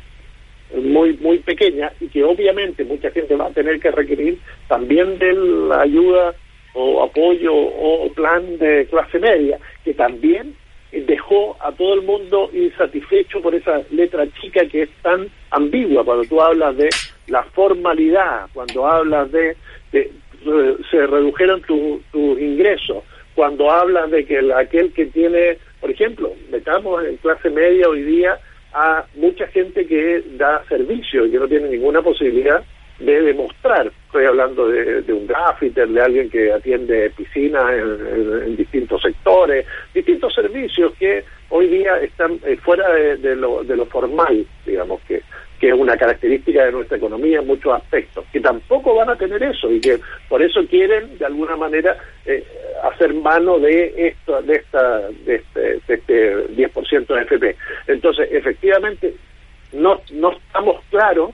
muy 0.83 1.17
muy 1.19 1.39
pequeña 1.39 1.93
y 2.01 2.09
que 2.09 2.25
obviamente 2.25 2.85
mucha 2.85 3.09
gente 3.13 3.37
va 3.37 3.47
a 3.47 3.51
tener 3.51 3.79
que 3.79 3.93
requerir 3.93 4.41
también 4.67 5.19
de 5.19 5.33
la 5.33 5.83
ayuda 5.83 6.35
o 6.75 7.03
apoyo 7.03 7.55
o 7.55 8.13
plan 8.13 8.59
de 8.59 8.87
clase 8.87 9.19
media, 9.19 9.59
que 9.85 9.95
también 9.95 10.55
dejó 10.93 11.57
a 11.61 11.73
todo 11.73 11.95
el 11.95 12.03
mundo 12.03 12.51
insatisfecho 12.53 13.41
por 13.41 13.55
esa 13.55 13.83
letra 13.91 14.27
chica 14.41 14.67
que 14.67 14.83
es 14.83 14.91
tan 15.03 15.29
ambigua. 15.51 16.05
Cuando 16.05 16.25
tú 16.25 16.41
hablas 16.41 16.77
de 16.77 16.89
la 17.27 17.43
formalidad, 17.43 18.47
cuando 18.53 18.87
hablas 18.87 19.31
de, 19.33 19.57
se 19.93 21.07
redujeron 21.07 21.63
tus 21.63 22.41
ingresos, 22.41 23.03
cuando 23.35 23.71
hablas 23.71 24.11
de 24.11 24.25
que 24.25 24.53
aquel 24.55 24.93
que 24.93 25.07
tiene, 25.07 25.59
por 25.81 25.91
ejemplo, 25.91 26.33
metamos 26.51 27.05
en 27.05 27.17
clase 27.17 27.51
media 27.51 27.89
hoy 27.89 28.03
día 28.03 28.39
a 28.73 29.05
mucha 29.15 29.47
gente 29.49 29.87
que 29.87 30.23
da 30.37 30.65
servicio 30.69 31.27
y 31.27 31.31
que 31.31 31.39
no 31.39 31.49
tiene 31.49 31.69
ninguna 31.69 32.03
posibilidad 32.03 32.65
de 33.05 33.23
demostrar. 33.23 33.91
Estoy 34.07 34.27
hablando 34.27 34.69
de, 34.69 35.13
un 35.13 35.27
graffiter, 35.27 35.89
de 35.89 36.01
alguien 36.01 36.31
que 36.31 36.53
atiende 36.53 37.11
piscinas 37.11 37.73
en, 37.73 38.57
distintos 38.57 39.03
sectores, 39.03 39.67
distintos 39.93 40.33
servicios 40.35 40.93
que 40.99 41.25
hoy 41.51 41.69
día 41.69 41.99
están 41.99 42.39
eh, 42.45 42.57
fuera 42.57 42.89
de, 42.93 43.37
lo, 43.37 43.65
de 43.65 43.77
lo 43.77 43.87
formal, 43.87 44.47
digamos, 44.65 45.01
que, 45.03 45.23
que 45.59 45.69
es 45.69 45.75
una 45.75 45.97
característica 45.97 46.65
de 46.65 46.73
nuestra 46.73 46.97
economía 46.97 47.41
en 47.41 47.47
muchos 47.47 47.73
aspectos, 47.75 48.25
que 48.33 48.41
tampoco 48.41 48.95
van 48.95 49.11
a 49.11 49.17
tener 49.17 49.43
eso 49.43 49.71
y 49.71 49.81
que 49.81 49.99
por 50.29 50.43
eso 50.43 50.61
quieren, 50.69 51.19
de 51.19 51.27
alguna 51.27 51.57
manera, 51.57 51.97
eh, 52.27 52.45
hacer 52.83 53.15
mano 53.15 53.59
de 53.59 54.09
esto, 54.09 54.43
de 54.43 54.55
esta, 54.55 55.09
de 55.09 55.37
este, 55.37 55.61
de 55.61 55.95
este 55.95 56.49
10% 56.49 57.07
de 57.07 57.23
FP. 57.23 57.57
Entonces, 57.87 58.29
efectivamente, 58.31 59.15
no, 59.73 60.01
no 60.13 60.33
estamos 60.33 60.83
claros 60.91 61.31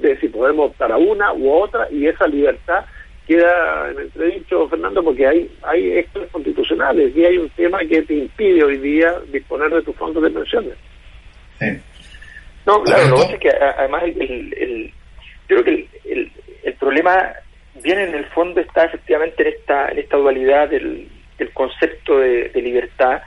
de 0.00 0.18
si 0.18 0.28
podemos 0.28 0.70
optar 0.70 0.92
a 0.92 0.96
una 0.96 1.32
u 1.32 1.50
otra 1.50 1.88
y 1.90 2.06
esa 2.06 2.26
libertad 2.26 2.84
queda 3.26 3.90
en 3.90 4.00
entredicho, 4.00 4.68
Fernando, 4.68 5.04
porque 5.04 5.26
hay 5.26 5.50
hay 5.62 5.98
extras 5.98 6.28
constitucionales 6.32 7.14
y 7.14 7.24
hay 7.24 7.38
un 7.38 7.48
tema 7.50 7.78
que 7.88 8.02
te 8.02 8.14
impide 8.14 8.64
hoy 8.64 8.78
día 8.78 9.20
disponer 9.32 9.70
de 9.70 9.82
tus 9.82 9.94
fondos 9.94 10.22
de 10.22 10.30
pensiones. 10.30 10.74
No, 12.66 12.82
claro, 12.82 13.08
lo 13.08 13.16
que 13.28 13.34
es 13.34 13.40
que 13.40 13.50
además 13.50 14.02
el, 14.04 14.52
el, 14.54 14.92
yo 15.48 15.56
creo 15.56 15.64
que 15.64 15.88
el, 16.04 16.32
el, 16.64 16.74
problema 16.74 17.32
viene 17.82 18.04
en 18.04 18.14
el 18.14 18.24
fondo 18.26 18.60
está 18.60 18.84
efectivamente 18.84 19.42
en 19.42 19.54
esta 19.54 19.88
en 19.90 19.98
esta 19.98 20.16
dualidad 20.16 20.68
del, 20.68 21.08
del 21.38 21.52
concepto 21.52 22.18
de, 22.18 22.50
libertad. 22.54 23.22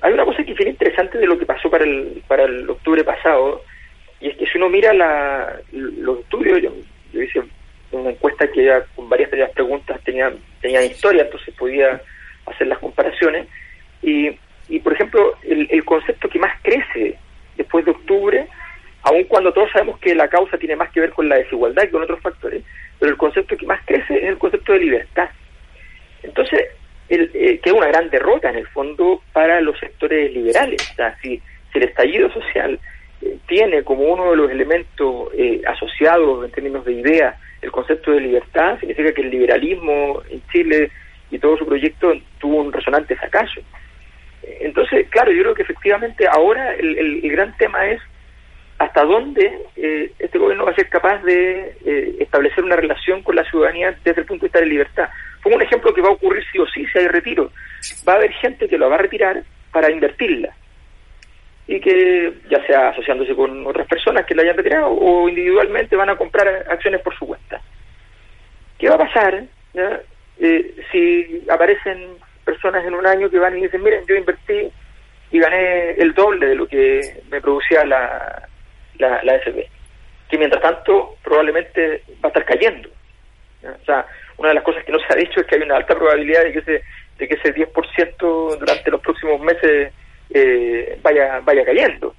Hay 0.00 0.12
una 0.12 0.24
cosa 0.24 0.42
que 0.42 0.52
es 0.52 0.60
interesante 0.60 1.18
de 1.18 1.26
lo 1.26 1.38
que 1.38 1.46
pasó 1.46 1.70
para 1.70 1.84
el 1.84 2.22
para 2.26 2.44
el 2.44 2.68
octubre 2.68 3.04
pasado, 3.04 3.62
y 4.20 4.28
es 4.28 4.36
que 4.36 4.46
si 4.46 4.58
uno 4.58 4.68
mira 4.68 4.92
la, 4.92 5.60
los 5.72 6.20
estudios, 6.20 6.60
yo, 6.62 7.22
hice 7.22 7.42
una 7.92 8.10
encuesta 8.10 8.50
que 8.50 8.64
ya 8.64 8.84
con 8.94 9.08
varias 9.08 9.30
de 9.30 9.38
las 9.38 9.50
preguntas 9.50 10.00
tenía, 10.04 10.32
tenía 10.60 10.84
historia, 10.84 11.22
entonces 11.22 11.54
podía 11.54 12.00
hacer 12.46 12.66
las 12.66 12.78
comparaciones. 12.78 13.46
Y, 14.02 14.30
y 14.68 14.80
por 14.80 14.92
ejemplo, 14.92 15.36
el, 15.42 15.68
el 15.70 15.84
concepto 15.84 16.28
que 16.28 16.38
más 16.38 16.60
crece 16.62 17.16
después 17.56 17.84
de 17.84 17.92
octubre, 17.92 18.46
aun 19.02 19.24
cuando 19.24 19.52
todos 19.52 19.70
sabemos 19.70 19.98
que 20.00 20.14
la 20.14 20.28
causa 20.28 20.58
tiene 20.58 20.76
más 20.76 20.90
que 20.90 21.00
ver 21.00 21.10
con 21.10 21.28
la 21.28 21.36
desigualdad 21.36 21.84
y 21.84 21.90
con 21.90 22.02
otros 22.02 22.20
factores, 22.20 22.62
pero 22.98 23.12
el 23.12 23.18
concepto 23.18 23.56
que 23.56 23.66
más 23.66 23.80
crece 23.84 24.16
es 24.16 24.24
el 24.24 24.38
concepto 24.38 24.72
de 24.72 24.80
libertad. 24.80 25.30
Entonces, 26.22 26.60
el, 27.08 27.30
eh, 27.34 27.60
que 27.60 27.70
es 27.70 27.72
una 27.72 27.86
gran 27.86 28.10
derrota 28.10 28.50
en 28.50 28.56
el 28.56 28.66
fondo 28.68 29.22
para 29.32 29.60
los 29.60 29.78
sectores 29.78 30.32
liberales. 30.32 30.90
O 30.92 30.94
sea, 30.94 31.16
si, 31.22 31.40
si 31.72 31.78
el 31.78 31.84
estallido 31.84 32.30
social 32.32 32.78
tiene 33.46 33.82
como 33.82 34.04
uno 34.04 34.30
de 34.30 34.36
los 34.36 34.50
elementos 34.50 35.30
eh, 35.34 35.62
asociados 35.66 36.44
en 36.44 36.50
términos 36.50 36.84
de 36.84 36.92
idea 36.92 37.38
el 37.60 37.72
concepto 37.72 38.12
de 38.12 38.20
libertad, 38.20 38.78
significa 38.78 39.12
que 39.12 39.22
el 39.22 39.30
liberalismo 39.30 40.22
en 40.30 40.40
Chile 40.52 40.90
y 41.30 41.38
todo 41.38 41.56
su 41.56 41.66
proyecto 41.66 42.12
tuvo 42.38 42.62
un 42.62 42.72
resonante 42.72 43.16
fracaso. 43.16 43.60
Entonces, 44.60 45.08
claro, 45.10 45.32
yo 45.32 45.42
creo 45.42 45.54
que 45.54 45.62
efectivamente 45.62 46.26
ahora 46.30 46.74
el, 46.74 47.20
gran 47.22 47.56
tema 47.56 47.84
es 47.86 48.00
hasta 48.78 49.02
dónde 49.02 49.50
eh, 49.74 50.12
este 50.20 50.38
gobierno 50.38 50.64
va 50.64 50.70
a 50.70 50.76
ser 50.76 50.88
capaz 50.88 51.20
de 51.24 51.76
eh, 51.84 52.16
establecer 52.20 52.62
una 52.62 52.76
relación 52.76 53.22
con 53.24 53.34
la 53.34 53.42
ciudadanía 53.50 53.98
desde 54.04 54.20
el 54.20 54.26
punto 54.26 54.42
de 54.42 54.46
vista 54.46 54.60
de 54.60 54.66
libertad. 54.66 55.08
Pongo 55.42 55.56
un 55.56 55.62
ejemplo 55.62 55.92
que 55.92 56.00
va 56.00 56.10
a 56.10 56.12
ocurrir 56.12 56.44
sí 56.52 56.58
o 56.60 56.66
sí 56.66 56.86
si 56.86 56.98
hay 56.98 57.08
retiro. 57.08 57.50
Va 58.08 58.12
a 58.12 58.16
haber 58.16 58.32
gente 58.34 58.68
que 58.68 58.78
lo 58.78 58.88
va 58.88 58.94
a 58.94 59.02
retirar 59.02 59.42
para 59.72 59.90
invertirla 59.90 60.54
y 61.68 61.80
que 61.80 62.32
ya 62.50 62.66
sea 62.66 62.88
asociándose 62.88 63.34
con 63.36 63.66
otras 63.66 63.86
personas 63.86 64.24
que 64.24 64.34
la 64.34 64.40
hayan 64.42 64.56
retirado 64.56 64.88
o 64.88 65.28
individualmente 65.28 65.96
van 65.96 66.08
a 66.08 66.16
comprar 66.16 66.48
acciones 66.66 67.02
por 67.02 67.14
su 67.16 67.26
cuenta. 67.26 67.60
¿Qué 68.78 68.88
va 68.88 68.94
a 68.94 69.06
pasar 69.06 69.44
eh, 70.40 70.74
si 70.90 71.44
aparecen 71.50 72.16
personas 72.42 72.86
en 72.86 72.94
un 72.94 73.06
año 73.06 73.28
que 73.28 73.38
van 73.38 73.58
y 73.58 73.62
dicen, 73.62 73.82
miren, 73.82 74.02
yo 74.06 74.14
invertí 74.14 74.72
y 75.30 75.38
gané 75.38 75.90
el 75.90 76.14
doble 76.14 76.46
de 76.46 76.54
lo 76.54 76.66
que 76.66 77.20
me 77.30 77.42
producía 77.42 77.84
la, 77.84 78.48
la, 78.96 79.22
la 79.22 79.34
FP? 79.34 79.68
Que 80.30 80.38
mientras 80.38 80.62
tanto 80.62 81.16
probablemente 81.22 82.02
va 82.24 82.28
a 82.28 82.28
estar 82.28 82.46
cayendo. 82.46 82.88
O 83.62 83.84
sea, 83.84 84.06
una 84.38 84.48
de 84.48 84.54
las 84.54 84.64
cosas 84.64 84.84
que 84.84 84.92
no 84.92 85.00
se 85.00 85.12
ha 85.12 85.16
dicho 85.16 85.40
es 85.40 85.46
que 85.46 85.56
hay 85.56 85.62
una 85.62 85.76
alta 85.76 85.94
probabilidad 85.94 86.44
de 86.44 86.52
que 86.52 86.58
ese, 86.60 86.82
de 87.18 87.28
que 87.28 87.34
ese 87.34 87.54
10% 87.54 88.58
durante 88.58 88.90
los 88.90 89.02
próximos 89.02 89.38
meses 89.42 89.92
eh, 90.30 90.98
vaya, 91.02 91.40
vaya 91.44 91.64
cayendo. 91.64 92.14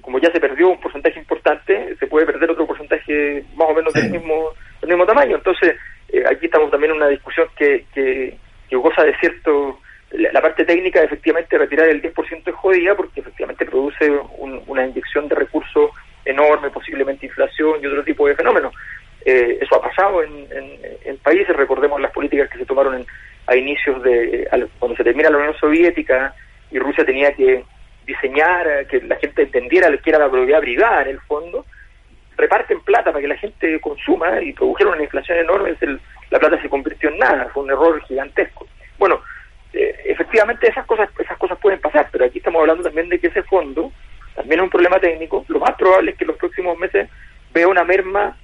Como 0.00 0.18
ya 0.18 0.32
se 0.32 0.40
perdió 0.40 0.70
un 0.70 0.80
porcentaje 0.80 1.18
importante, 1.18 1.94
se 1.96 2.06
puede 2.06 2.26
perder 2.26 2.50
otro 2.50 2.66
porcentaje 2.66 3.44
más 3.54 3.68
o 3.68 3.74
menos 3.74 3.92
del 3.92 4.10
mismo 4.10 4.50
del 4.80 4.90
mismo 4.90 5.06
tamaño. 5.06 5.36
Entonces, 5.36 5.76
eh, 6.08 6.24
aquí 6.28 6.46
estamos 6.46 6.70
también 6.70 6.92
en 6.92 6.98
una 6.98 7.08
discusión 7.08 7.48
que, 7.56 7.84
que, 7.94 8.36
goza 8.76 9.04
de 9.04 9.16
cierto... 9.18 9.78
La, 10.12 10.40
parte 10.40 10.64
técnica, 10.64 11.02
efectivamente, 11.02 11.56
retirar 11.56 11.88
el 11.88 12.02
10% 12.02 12.42
es 12.44 12.54
jodida 12.56 12.96
porque 12.96 13.20
efectivamente 13.20 13.64
produce 13.64 14.10
una 14.40 14.84
inyección 14.84 15.28
de 15.28 15.36
recursos 15.36 15.90
enorme, 16.24 16.70
posiblemente 16.70 17.26
inflación 17.26 17.80
y 17.80 17.86
otro 17.86 18.02
tipo 18.02 18.26
de 18.26 18.34
fenómenos. 18.34 18.74
Eh, 19.24 19.58
eso 19.60 19.76
ha 19.76 19.82
pasado 19.82 20.22
en, 20.24 20.46
en, 21.04 21.16
países, 21.18 21.54
recordemos 21.54 22.00
las 22.00 22.10
políticas 22.10 22.48
que 22.50 22.58
se 22.58 22.64
tomaron 22.64 23.06
a 23.46 23.56
inicios 23.56 24.02
de, 24.02 24.48
cuando 24.78 24.96
se 24.96 25.04
termina 25.04 25.30
la 25.30 25.38
Unión 25.38 25.54
Soviética, 25.60 26.34
y 26.70 26.78
Rusia 26.78 27.04
tenía 27.04 27.32
que 27.32 27.64
diseñar, 28.06 28.66
eh, 28.66 28.86
que 28.86 29.00
la 29.02 29.16
gente 29.16 29.42
entendiera 29.42 29.88
que 29.98 30.10
era 30.10 30.18
la 30.18 30.30
propiedad 30.30 30.60
privada 30.60 31.02
en 31.02 31.08
el 31.08 31.20
fondo, 31.20 31.66
reparten 32.36 32.80
plata 32.80 33.12
para 33.12 33.20
que 33.20 33.28
la 33.28 33.36
gente 33.36 33.80
consuma 33.80 34.40
y 34.40 34.52
produjeron 34.52 34.94
una 34.94 35.02
inflación 35.02 35.38
enorme, 35.38 35.76
la 36.30 36.38
plata 36.38 36.60
se 36.60 36.68
convirtió 36.68 37.10
en 37.10 37.18
nada, 37.18 37.50
fue 37.52 37.64
un 37.64 37.70
error 37.70 38.02
gigantesco. 38.04 38.66
Bueno, 38.98 39.20
eh, 39.72 39.94
efectivamente 40.06 40.68
esas 40.68 40.86
cosas 40.86 41.08
esas 41.18 41.38
cosas 41.38 41.58
pueden 41.58 41.80
pasar, 41.80 42.08
pero 42.10 42.24
aquí 42.24 42.38
estamos 42.38 42.60
hablando 42.60 42.82
también 42.82 43.08
de 43.08 43.18
que 43.18 43.28
ese 43.28 43.42
fondo 43.42 43.92
también 44.34 44.60
es 44.60 44.64
un 44.64 44.70
problema 44.70 44.98
técnico, 44.98 45.44
lo 45.48 45.60
más 45.60 45.74
probable 45.74 46.12
es 46.12 46.16
que 46.16 46.24
en 46.24 46.28
los 46.28 46.36
próximos 46.38 46.78
meses 46.78 47.08
vea 47.52 47.68
una 47.68 47.84
merma 47.84 48.36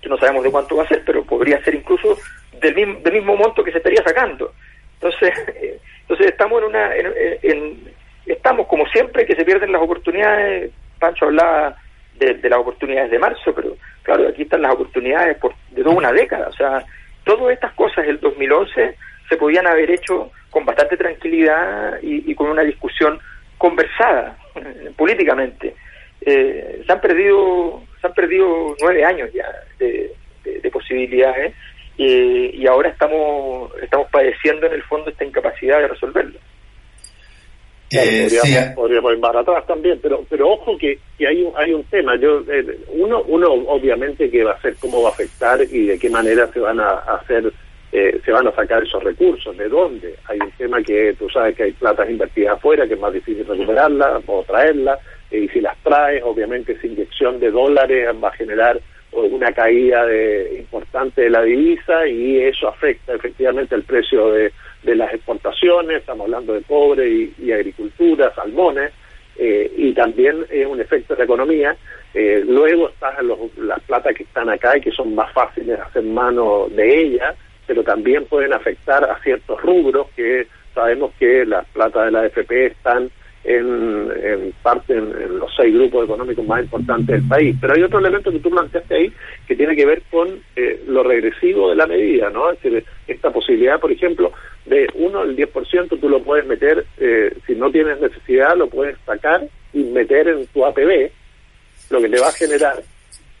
que 0.00 0.08
no 0.08 0.16
sabemos 0.16 0.42
de 0.42 0.50
cuánto 0.50 0.76
va 0.76 0.84
a 0.84 0.88
ser, 0.88 1.02
pero 1.04 1.24
podría 1.24 1.62
ser 1.62 1.74
incluso 1.74 2.18
del 2.60 2.74
mismo, 2.74 2.98
del 3.00 3.12
mismo 3.12 3.36
monto 3.36 3.62
que 3.62 3.72
se 3.72 3.78
estaría 3.78 4.02
sacando. 4.02 4.52
Entonces, 4.94 5.32
eh, 5.54 5.78
entonces 6.02 6.26
estamos 6.28 6.62
en 6.62 6.68
una 6.68 6.90
en, 6.96 7.92
estamos 8.26 8.66
como 8.66 8.86
siempre 8.86 9.26
que 9.26 9.34
se 9.34 9.44
pierden 9.44 9.72
las 9.72 9.82
oportunidades. 9.82 10.70
Pancho 10.98 11.26
hablaba 11.26 11.76
de, 12.18 12.48
las 12.48 12.58
oportunidades 12.58 13.10
de 13.10 13.18
marzo, 13.18 13.54
pero 13.54 13.76
claro, 14.02 14.28
aquí 14.28 14.42
están 14.42 14.62
las 14.62 14.74
oportunidades 14.74 15.36
por, 15.38 15.54
de 15.70 15.82
toda 15.82 15.96
una 15.96 16.12
década. 16.12 16.48
O 16.48 16.52
sea, 16.52 16.84
todas 17.24 17.52
estas 17.52 17.72
cosas 17.72 18.06
del 18.06 18.20
2011 18.20 18.96
se 19.28 19.36
podían 19.36 19.66
haber 19.66 19.90
hecho 19.90 20.30
con 20.50 20.64
bastante 20.64 20.96
tranquilidad 20.96 21.98
y, 22.02 22.34
con 22.34 22.48
una 22.48 22.62
discusión 22.62 23.18
conversada 23.58 24.36
políticamente. 24.96 25.74
Eh, 26.20 26.82
se 26.86 26.92
han 26.92 27.00
perdido 27.00 27.82
se 28.00 28.06
han 28.06 28.14
perdido 28.14 28.76
nueve 28.80 29.04
años 29.04 29.30
ya 29.32 29.46
de, 29.78 30.12
posibilidades 30.72 31.54
y 32.04 32.66
ahora 32.66 32.90
estamos 32.90 33.72
estamos 33.82 34.08
padeciendo 34.10 34.66
en 34.66 34.74
el 34.74 34.82
fondo 34.82 35.10
esta 35.10 35.24
incapacidad 35.24 35.80
de 35.80 35.88
resolverlo. 35.88 36.38
Eh, 37.94 38.72
podríamos, 38.74 39.12
ir 39.12 39.18
más 39.18 39.36
atrás 39.36 39.66
también, 39.66 39.98
pero 40.00 40.24
pero 40.28 40.48
ojo 40.48 40.78
que, 40.78 40.98
que 41.18 41.26
hay 41.26 41.42
un, 41.42 41.52
hay 41.56 41.72
un 41.74 41.84
tema. 41.84 42.16
Yo 42.16 42.42
eh, 42.48 42.78
uno 42.88 43.22
uno 43.28 43.52
obviamente 43.52 44.30
que 44.30 44.44
va 44.44 44.52
a 44.52 44.60
ser 44.62 44.76
cómo 44.76 45.02
va 45.02 45.10
a 45.10 45.12
afectar 45.12 45.60
y 45.60 45.86
de 45.86 45.98
qué 45.98 46.08
manera 46.08 46.46
se 46.52 46.60
van 46.60 46.80
a 46.80 46.90
hacer 46.90 47.52
eh, 47.92 48.18
se 48.24 48.32
van 48.32 48.46
a 48.46 48.52
sacar 48.52 48.82
esos 48.82 49.02
recursos, 49.04 49.54
de 49.58 49.68
dónde. 49.68 50.16
Hay 50.24 50.38
un 50.40 50.50
tema 50.52 50.82
que 50.82 51.14
tú 51.18 51.28
sabes 51.28 51.54
que 51.54 51.64
hay 51.64 51.72
platas 51.72 52.08
invertidas 52.08 52.56
afuera, 52.56 52.86
que 52.86 52.94
es 52.94 53.00
más 53.00 53.12
difícil 53.12 53.46
recuperarla 53.46 54.22
o 54.26 54.42
traerla, 54.44 54.98
y 55.30 55.46
si 55.48 55.60
las 55.60 55.76
traes, 55.82 56.22
obviamente 56.24 56.72
esa 56.72 56.86
inyección 56.86 57.38
de 57.38 57.50
dólares 57.50 58.08
va 58.22 58.28
a 58.28 58.32
generar 58.32 58.80
una 59.12 59.52
caída 59.52 60.06
de, 60.06 60.56
importante 60.58 61.22
de 61.22 61.30
la 61.30 61.42
divisa 61.42 62.06
y 62.06 62.40
eso 62.40 62.68
afecta 62.68 63.14
efectivamente 63.14 63.74
el 63.74 63.82
precio 63.82 64.32
de, 64.32 64.52
de 64.82 64.96
las 64.96 65.12
exportaciones, 65.12 65.98
estamos 65.98 66.24
hablando 66.24 66.54
de 66.54 66.62
cobre 66.62 67.30
y, 67.38 67.52
agricultura, 67.52 68.34
salmones, 68.34 68.92
eh, 69.36 69.70
y 69.76 69.92
también 69.92 70.44
es 70.50 70.66
un 70.66 70.80
efecto 70.80 71.14
de 71.14 71.18
la 71.18 71.24
economía. 71.24 71.76
Eh, 72.14 72.42
luego 72.46 72.90
están 72.90 73.26
las 73.58 73.80
platas 73.82 74.14
que 74.14 74.24
están 74.24 74.50
acá 74.50 74.76
y 74.76 74.80
que 74.80 74.90
son 74.90 75.14
más 75.14 75.32
fáciles 75.32 75.78
de 75.78 75.82
hacer 75.82 76.02
mano 76.02 76.68
de 76.68 77.00
ellas, 77.02 77.36
pero 77.66 77.82
también 77.82 78.26
pueden 78.26 78.52
afectar 78.52 79.04
a 79.04 79.18
ciertos 79.22 79.60
rubros 79.62 80.08
que 80.16 80.46
sabemos 80.74 81.12
que 81.18 81.46
las 81.46 81.66
platas 81.68 82.06
de 82.06 82.10
la 82.10 82.20
AFP 82.20 82.66
están 82.66 83.10
en, 83.44 84.52
parte 84.62 84.94
en, 84.94 85.38
los 85.38 85.52
seis 85.56 85.74
grupos 85.74 86.04
económicos 86.04 86.46
más 86.46 86.62
importantes 86.62 87.20
del 87.20 87.28
país. 87.28 87.56
Pero 87.60 87.74
hay 87.74 87.82
otro 87.82 87.98
elemento 87.98 88.30
que 88.30 88.38
tú 88.38 88.50
planteaste 88.50 88.94
ahí 88.94 89.12
que 89.46 89.56
tiene 89.56 89.74
que 89.74 89.86
ver 89.86 90.02
con 90.10 90.28
eh, 90.56 90.82
lo 90.86 91.02
regresivo 91.02 91.70
de 91.70 91.76
la 91.76 91.86
medida, 91.86 92.30
¿no? 92.30 92.50
Es 92.50 92.62
decir, 92.62 92.84
esta 93.06 93.30
posibilidad, 93.30 93.80
por 93.80 93.90
ejemplo, 93.90 94.32
de 94.66 94.88
uno, 94.94 95.22
el 95.22 95.36
10% 95.36 96.00
tú 96.00 96.08
lo 96.08 96.22
puedes 96.22 96.46
meter, 96.46 96.84
eh, 96.98 97.36
si 97.46 97.54
no 97.54 97.70
tienes 97.70 98.00
necesidad, 98.00 98.56
lo 98.56 98.68
puedes 98.68 98.96
sacar 99.04 99.42
y 99.72 99.82
meter 99.84 100.28
en 100.28 100.46
tu 100.46 100.64
APB, 100.64 101.10
lo 101.90 102.00
que 102.00 102.08
te 102.08 102.20
va 102.20 102.28
a 102.28 102.32
generar 102.32 102.76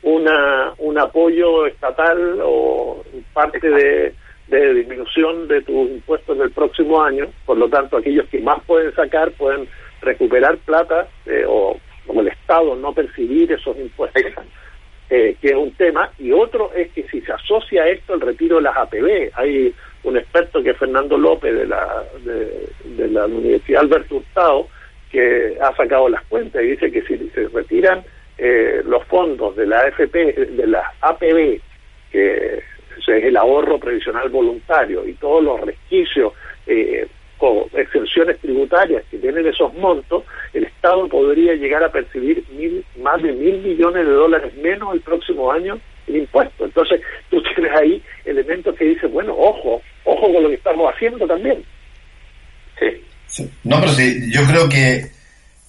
una, 0.02 0.72
un 0.78 0.98
apoyo 0.98 1.66
estatal 1.66 2.38
o 2.42 3.04
parte 3.32 3.70
de 3.70 4.14
de 4.52 4.74
disminución 4.74 5.48
de 5.48 5.62
tus 5.62 5.90
impuestos 5.90 6.38
del 6.38 6.50
próximo 6.50 7.02
año, 7.02 7.26
por 7.46 7.56
lo 7.56 7.68
tanto 7.68 7.96
aquellos 7.96 8.28
que 8.28 8.40
más 8.40 8.62
pueden 8.64 8.94
sacar 8.94 9.32
pueden 9.32 9.66
recuperar 10.02 10.58
plata 10.58 11.08
eh, 11.26 11.44
o 11.46 11.78
como 12.06 12.20
el 12.20 12.28
Estado 12.28 12.74
no 12.76 12.92
percibir 12.92 13.52
esos 13.52 13.76
impuestos, 13.78 14.44
eh, 15.08 15.36
que 15.40 15.48
es 15.48 15.54
un 15.54 15.72
tema, 15.72 16.10
y 16.18 16.32
otro 16.32 16.72
es 16.74 16.90
que 16.92 17.04
si 17.08 17.20
se 17.20 17.32
asocia 17.32 17.84
a 17.84 17.88
esto 17.88 18.14
el 18.14 18.20
retiro 18.20 18.56
de 18.56 18.62
las 18.62 18.76
APB, 18.76 19.30
hay 19.34 19.74
un 20.04 20.16
experto 20.16 20.62
que 20.62 20.70
es 20.70 20.76
Fernando 20.76 21.16
López 21.16 21.54
de 21.54 21.66
la, 21.66 22.04
de, 22.24 23.08
la 23.08 23.26
Universidad 23.26 23.82
Alberto 23.82 24.16
Hurtado, 24.16 24.68
que 25.10 25.56
ha 25.60 25.74
sacado 25.76 26.08
las 26.08 26.24
cuentas 26.24 26.62
y 26.62 26.68
dice 26.68 26.90
que 26.90 27.02
si 27.02 27.18
se 27.30 27.48
retiran 27.48 28.02
eh, 28.38 28.82
los 28.84 29.04
fondos 29.04 29.54
de 29.54 29.66
la 29.66 29.80
AFP, 29.80 30.32
de 30.32 30.66
las 30.66 30.86
APB, 31.02 31.60
que 32.10 32.62
es 32.96 33.24
el 33.24 33.36
ahorro 33.36 33.78
previsional 33.78 34.28
voluntario 34.28 35.06
y 35.06 35.14
todos 35.14 35.42
los 35.42 35.60
resquicios 35.60 36.32
eh, 36.66 37.06
o 37.42 37.68
exenciones 37.76 38.38
tributarias 38.38 39.02
que 39.10 39.18
tienen 39.18 39.46
esos 39.46 39.74
montos, 39.74 40.24
el 40.52 40.64
Estado 40.64 41.08
podría 41.08 41.54
llegar 41.54 41.82
a 41.82 41.90
percibir 41.90 42.44
mil, 42.56 42.84
más 43.02 43.20
de 43.22 43.32
mil 43.32 43.58
millones 43.58 44.06
de 44.06 44.12
dólares 44.12 44.54
menos 44.62 44.94
el 44.94 45.00
próximo 45.00 45.50
año 45.50 45.78
en 46.06 46.16
impuestos. 46.16 46.68
Entonces, 46.68 47.00
tú 47.30 47.42
tienes 47.54 47.72
ahí 47.76 48.02
elementos 48.24 48.76
que 48.76 48.84
dicen, 48.84 49.12
bueno, 49.12 49.34
ojo, 49.36 49.82
ojo 50.04 50.32
con 50.32 50.42
lo 50.42 50.48
que 50.48 50.54
estamos 50.54 50.92
haciendo 50.94 51.26
también. 51.26 51.64
Sí. 53.26 53.50
No, 53.64 53.80
pero 53.80 53.92
sí, 53.92 54.30
yo 54.32 54.42
creo 54.46 54.68
que, 54.68 55.06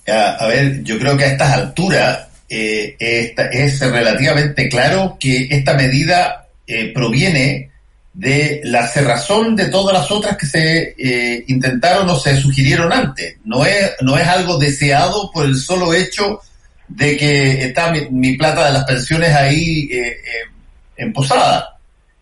a, 0.07 0.47
ver, 0.47 0.83
yo 0.83 0.99
creo 0.99 1.17
que 1.17 1.23
a 1.23 1.31
estas 1.31 1.53
alturas 1.53 2.45
eh, 2.49 2.95
es 2.99 3.79
relativamente 3.79 4.69
claro 4.69 5.17
que 5.19 5.47
esta 5.49 5.73
medida 5.75 6.49
eh, 6.67 6.91
proviene 6.93 7.72
de 8.13 8.61
la 8.63 8.87
cerrazón 8.87 9.55
de 9.55 9.69
todas 9.69 9.93
las 9.93 10.11
otras 10.11 10.37
que 10.37 10.45
se 10.45 10.95
eh, 10.97 11.43
intentaron 11.47 12.07
o 12.09 12.15
se 12.15 12.37
sugirieron 12.37 12.93
antes. 12.93 13.37
No 13.43 13.65
es, 13.65 13.93
no 14.01 14.17
es 14.17 14.27
algo 14.27 14.57
deseado 14.57 15.31
por 15.31 15.45
el 15.45 15.55
solo 15.55 15.93
hecho 15.93 16.39
de 16.87 17.17
que 17.17 17.65
está 17.65 17.91
mi, 17.91 18.37
plata 18.37 18.67
de 18.67 18.73
las 18.73 18.83
pensiones 18.83 19.33
ahí 19.33 19.89
eh, 19.91 20.07
eh 20.09 20.49
en 20.95 21.11
posada. 21.11 21.79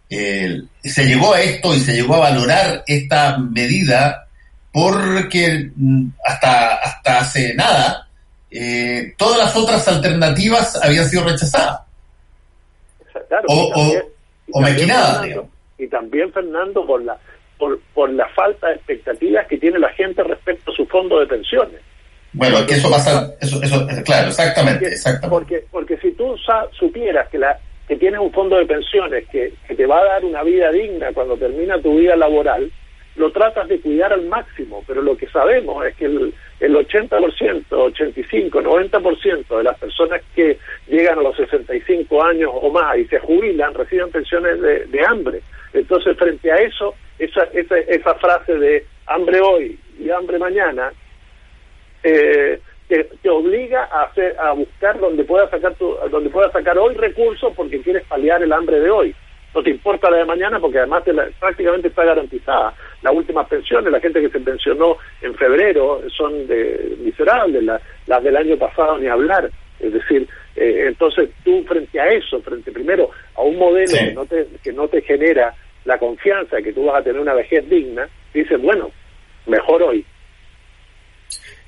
se 0.10 1.06
llegó 1.06 1.34
a 1.34 1.41
esto 1.41 1.75
y 1.75 1.82
se 1.82 1.93
llegó 1.93 2.15
a 2.15 2.32
valorar 2.32 2.84
esta 2.88 3.38
medida 3.38 4.27
porque 4.71 5.71
mm, 5.75 6.08
hasta, 6.25 6.75
hasta 6.75 7.19
hace 7.19 7.54
nada 7.54 8.08
todas 9.17 9.38
las 9.39 9.56
otras 9.56 9.88
alternativas 9.89 10.80
habían 10.82 11.08
sido 11.10 11.25
rechazadas. 11.25 11.82
o, 13.47 13.71
o, 13.75 13.93
o 14.54 14.62
maquinadas, 14.62 15.27
y 15.81 15.87
también 15.87 16.31
Fernando 16.31 16.85
por 16.85 17.03
la 17.03 17.17
por, 17.57 17.79
por 17.93 18.09
la 18.11 18.27
falta 18.29 18.69
de 18.69 18.75
expectativas 18.75 19.45
que 19.47 19.57
tiene 19.57 19.77
la 19.77 19.89
gente 19.89 20.23
respecto 20.23 20.71
a 20.71 20.75
su 20.75 20.85
fondo 20.87 21.19
de 21.19 21.27
pensiones. 21.27 21.79
Bueno, 22.33 22.65
que 22.65 22.73
eso 22.73 22.89
pasa, 22.89 23.35
eso, 23.39 23.61
eso, 23.61 23.85
claro, 24.03 24.29
exactamente, 24.29 24.87
exactamente. 24.87 25.29
Porque, 25.29 25.65
porque 25.69 25.97
si 25.97 26.11
tú 26.13 26.35
supieras 26.71 27.29
que 27.29 27.37
la 27.37 27.59
que 27.87 27.97
tienes 27.97 28.21
un 28.21 28.31
fondo 28.31 28.57
de 28.57 28.65
pensiones 28.65 29.27
que, 29.29 29.53
que 29.67 29.75
te 29.75 29.85
va 29.85 29.99
a 29.99 30.05
dar 30.05 30.25
una 30.25 30.43
vida 30.43 30.71
digna 30.71 31.11
cuando 31.13 31.35
termina 31.35 31.79
tu 31.81 31.97
vida 31.97 32.15
laboral, 32.15 32.71
lo 33.15 33.31
tratas 33.31 33.67
de 33.67 33.81
cuidar 33.81 34.13
al 34.13 34.25
máximo, 34.27 34.83
pero 34.87 35.01
lo 35.01 35.17
que 35.17 35.27
sabemos 35.27 35.85
es 35.85 35.95
que 35.95 36.05
el, 36.05 36.33
el 36.62 36.76
80%, 36.76 37.65
85, 37.71 38.62
90% 38.62 39.58
de 39.58 39.63
las 39.63 39.80
personas 39.80 40.21
que 40.36 40.60
llegan 40.88 41.17
a 41.17 41.24
los 41.24 41.36
65 41.36 42.24
años 42.24 42.52
o 42.54 42.69
más 42.69 42.97
y 42.97 43.06
se 43.06 43.19
jubilan 43.19 43.74
reciben 43.74 44.12
pensiones 44.12 44.62
de, 44.62 45.06
hambre. 45.08 45.41
Entonces, 45.74 46.15
frente 46.17 46.52
a 46.52 46.58
eso, 46.58 46.93
esa, 47.17 48.15
frase 48.15 48.56
de 48.58 48.86
hambre 49.08 49.41
hoy 49.41 49.80
y 50.00 50.12
hambre 50.12 50.38
mañana, 50.38 50.93
eh, 52.04 52.60
te, 52.88 53.30
obliga 53.30 53.86
a 53.91 54.04
hacer, 54.04 54.38
a 54.39 54.52
buscar 54.52 55.00
donde 55.00 55.24
puedas 55.24 55.50
sacar 55.50 55.74
tu, 55.76 55.97
donde 56.12 56.30
puedas 56.30 56.52
sacar 56.52 56.78
hoy 56.78 56.93
recursos 56.93 57.54
porque 57.56 57.82
quieres 57.82 58.04
paliar 58.06 58.43
el 58.43 58.54
hambre 58.54 58.80
de 58.80 58.91
hoy. 58.91 59.15
No 59.56 59.63
te 59.63 59.71
importa 59.71 60.12
la 60.12 60.17
de 60.17 60.26
mañana 60.26 60.60
porque 60.60 60.78
además 60.78 61.04
prácticamente 61.39 61.88
está 61.88 62.06
garantizada. 62.06 62.76
Las 63.01 63.13
últimas 63.13 63.47
pensiones, 63.47 63.91
la 63.91 63.99
gente 63.99 64.21
que 64.21 64.29
se 64.29 64.39
pensionó 64.39 64.97
en 65.21 65.33
febrero 65.35 66.01
son 66.15 66.47
de 66.47 66.95
miserables, 66.99 67.63
las 68.05 68.23
del 68.23 68.37
año 68.37 68.57
pasado 68.57 68.97
ni 68.97 69.07
hablar. 69.07 69.49
Es 69.79 69.93
decir, 69.93 70.27
eh, 70.55 70.85
entonces 70.87 71.29
tú 71.43 71.63
frente 71.63 71.99
a 71.99 72.11
eso, 72.11 72.41
frente 72.41 72.71
primero 72.71 73.09
a 73.35 73.41
un 73.41 73.57
modelo 73.57 73.97
que, 73.97 74.13
no 74.13 74.25
te, 74.25 74.47
que 74.63 74.71
no 74.71 74.87
te 74.87 75.01
genera 75.01 75.55
la 75.85 75.97
confianza 75.97 76.57
de 76.57 76.63
que 76.63 76.73
tú 76.73 76.85
vas 76.85 77.01
a 77.01 77.03
tener 77.03 77.19
una 77.19 77.33
vejez 77.33 77.67
digna, 77.67 78.07
dices, 78.33 78.61
bueno, 78.61 78.91
mejor 79.47 79.81
hoy. 79.81 80.05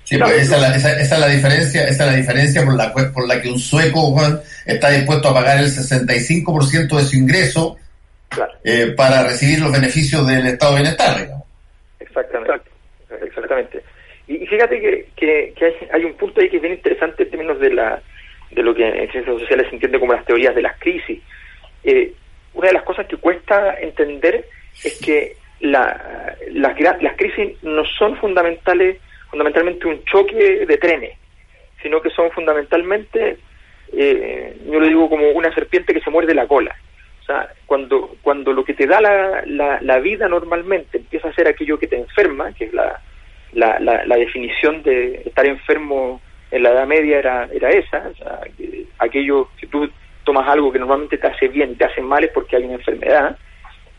Sí, 0.04 0.18
pues 0.18 0.34
esa, 0.34 0.58
es 0.58 1.20
la, 1.20 1.28
diferencia, 1.28 1.88
esa 1.88 2.06
es 2.06 2.12
la 2.12 2.18
diferencia 2.18 2.64
por 2.66 2.76
la, 2.76 2.94
por 2.94 3.28
la 3.28 3.42
que 3.42 3.50
un 3.50 3.58
sueco 3.58 4.14
está 4.66 4.90
dispuesto 4.90 5.30
a 5.30 5.34
pagar 5.34 5.60
el 5.60 5.68
65% 5.68 6.98
de 6.98 7.04
su 7.04 7.16
ingreso 7.16 7.78
eh, 8.64 8.94
para 8.96 9.24
recibir 9.24 9.60
los 9.60 9.72
beneficios 9.72 10.26
del 10.28 10.46
estado 10.48 10.76
de 10.76 10.82
bienestar. 10.82 11.28
Exactamente. 12.00 12.70
Exactamente. 13.22 13.84
Y 14.28 14.46
fíjate 14.48 14.80
que, 14.80 15.54
que, 15.56 15.66
hay, 15.66 15.74
hay, 15.92 16.06
un 16.06 16.14
punto 16.14 16.40
ahí 16.42 16.50
que 16.50 16.58
es 16.58 16.62
bien 16.62 16.76
interesante 16.76 17.24
en 17.24 17.30
términos 17.30 17.60
de 17.60 17.74
la 17.74 18.02
de 18.52 18.64
lo 18.64 18.74
que 18.74 18.88
en 18.88 19.12
ciencias 19.12 19.40
sociales 19.40 19.68
se 19.68 19.76
entiende 19.76 20.00
como 20.00 20.14
las 20.14 20.26
teorías 20.26 20.56
de 20.56 20.62
las 20.62 20.78
crisis. 20.80 21.20
Eh, 21.84 22.14
una 22.54 22.68
de 22.68 22.74
las 22.74 22.84
cosas 22.84 23.08
que 23.08 23.18
cuesta 23.18 23.76
entender 23.80 24.46
es 24.84 25.00
que 25.00 25.36
la, 25.60 26.36
las, 26.52 26.80
las 26.80 27.18
crisis 27.18 27.62
no 27.64 27.84
son 27.86 28.16
fundamentales, 28.18 29.00
fundamentalmente 29.30 29.88
un 29.88 30.04
choque 30.06 30.66
de 30.66 30.78
trenes, 30.78 31.18
sino 31.82 32.02
que 32.02 32.10
son 32.12 32.30
fundamentalmente, 32.32 33.38
eh, 33.92 34.58
yo 34.66 34.80
lo 34.80 34.88
digo 34.88 35.10
como 35.10 35.30
una 35.32 35.54
serpiente 35.54 35.94
que 35.94 36.02
se 36.02 36.12
muerde 36.12 36.36
la 36.36 36.48
cola. 36.48 36.76
O 37.24 37.26
sea, 37.26 37.50
cuando, 37.66 38.18
cuando 38.22 38.52
lo 38.52 38.66
que 38.66 38.74
te 38.74 38.86
da 38.86 39.00
la, 39.00 39.44
la, 39.46 39.80
la 39.82 40.00
vida 40.00 40.28
normalmente 40.28 40.98
empieza 40.98 41.30
a 41.30 41.34
ser 41.34 41.48
aquello 41.48 41.80
que 41.80 41.88
te 41.88 41.98
enferma, 41.98 42.52
que 42.52 42.66
es 42.66 42.74
la, 42.74 43.00
la, 43.54 43.80
la, 43.80 44.16
definición 44.18 44.84
de 44.84 45.22
estar 45.26 45.46
enfermo 45.46 46.20
en 46.52 46.64
la 46.64 46.72
Edad 46.72 46.86
Media 46.86 47.20
era, 47.20 47.48
era 47.54 47.70
esa, 47.70 48.10
o 48.10 48.16
sea, 48.16 48.40
aquello 49.00 49.48
que 49.58 49.68
tú 49.68 49.90
tomas 50.26 50.50
algo 50.50 50.72
que 50.74 50.80
normalmente 50.80 51.18
te 51.18 51.28
hace 51.28 51.48
bien 51.48 51.72
y 51.72 51.76
te 51.76 51.86
hace 51.86 52.02
mal 52.02 52.26
es 52.26 52.32
porque 52.32 52.58
hay 52.58 52.66
una 52.66 52.76
enfermedad. 52.76 53.38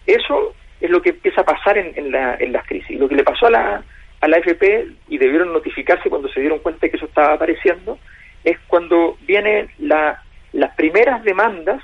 Eso 0.07 0.55
es 0.79 0.91
lo 0.91 1.01
que 1.01 1.11
empieza 1.11 1.41
a 1.41 1.47
pasar 1.47 1.79
en, 1.79 1.93
en, 1.97 2.13
la, 2.13 2.37
en 2.39 2.53
las 2.53 2.67
crisis. 2.67 2.99
Lo 3.01 3.09
que 3.09 3.15
le 3.15 3.25
pasó 3.25 3.47
a 3.47 3.51
la, 3.51 3.83
a 4.21 4.29
la 4.29 4.37
AFP, 4.37 4.87
y 5.09 5.17
debieron 5.17 5.51
notificarse 5.51 6.11
cuando 6.11 6.29
se 6.29 6.41
dieron 6.41 6.59
cuenta 6.59 6.91
que 6.91 6.97
eso 6.99 7.07
estaba 7.07 7.35
apareciendo, 7.35 7.99
es 8.45 8.59
cuando 8.67 9.17
vienen 9.23 9.71
la, 9.79 10.23
las 10.53 10.75
primeras 10.77 11.25
demandas 11.25 11.83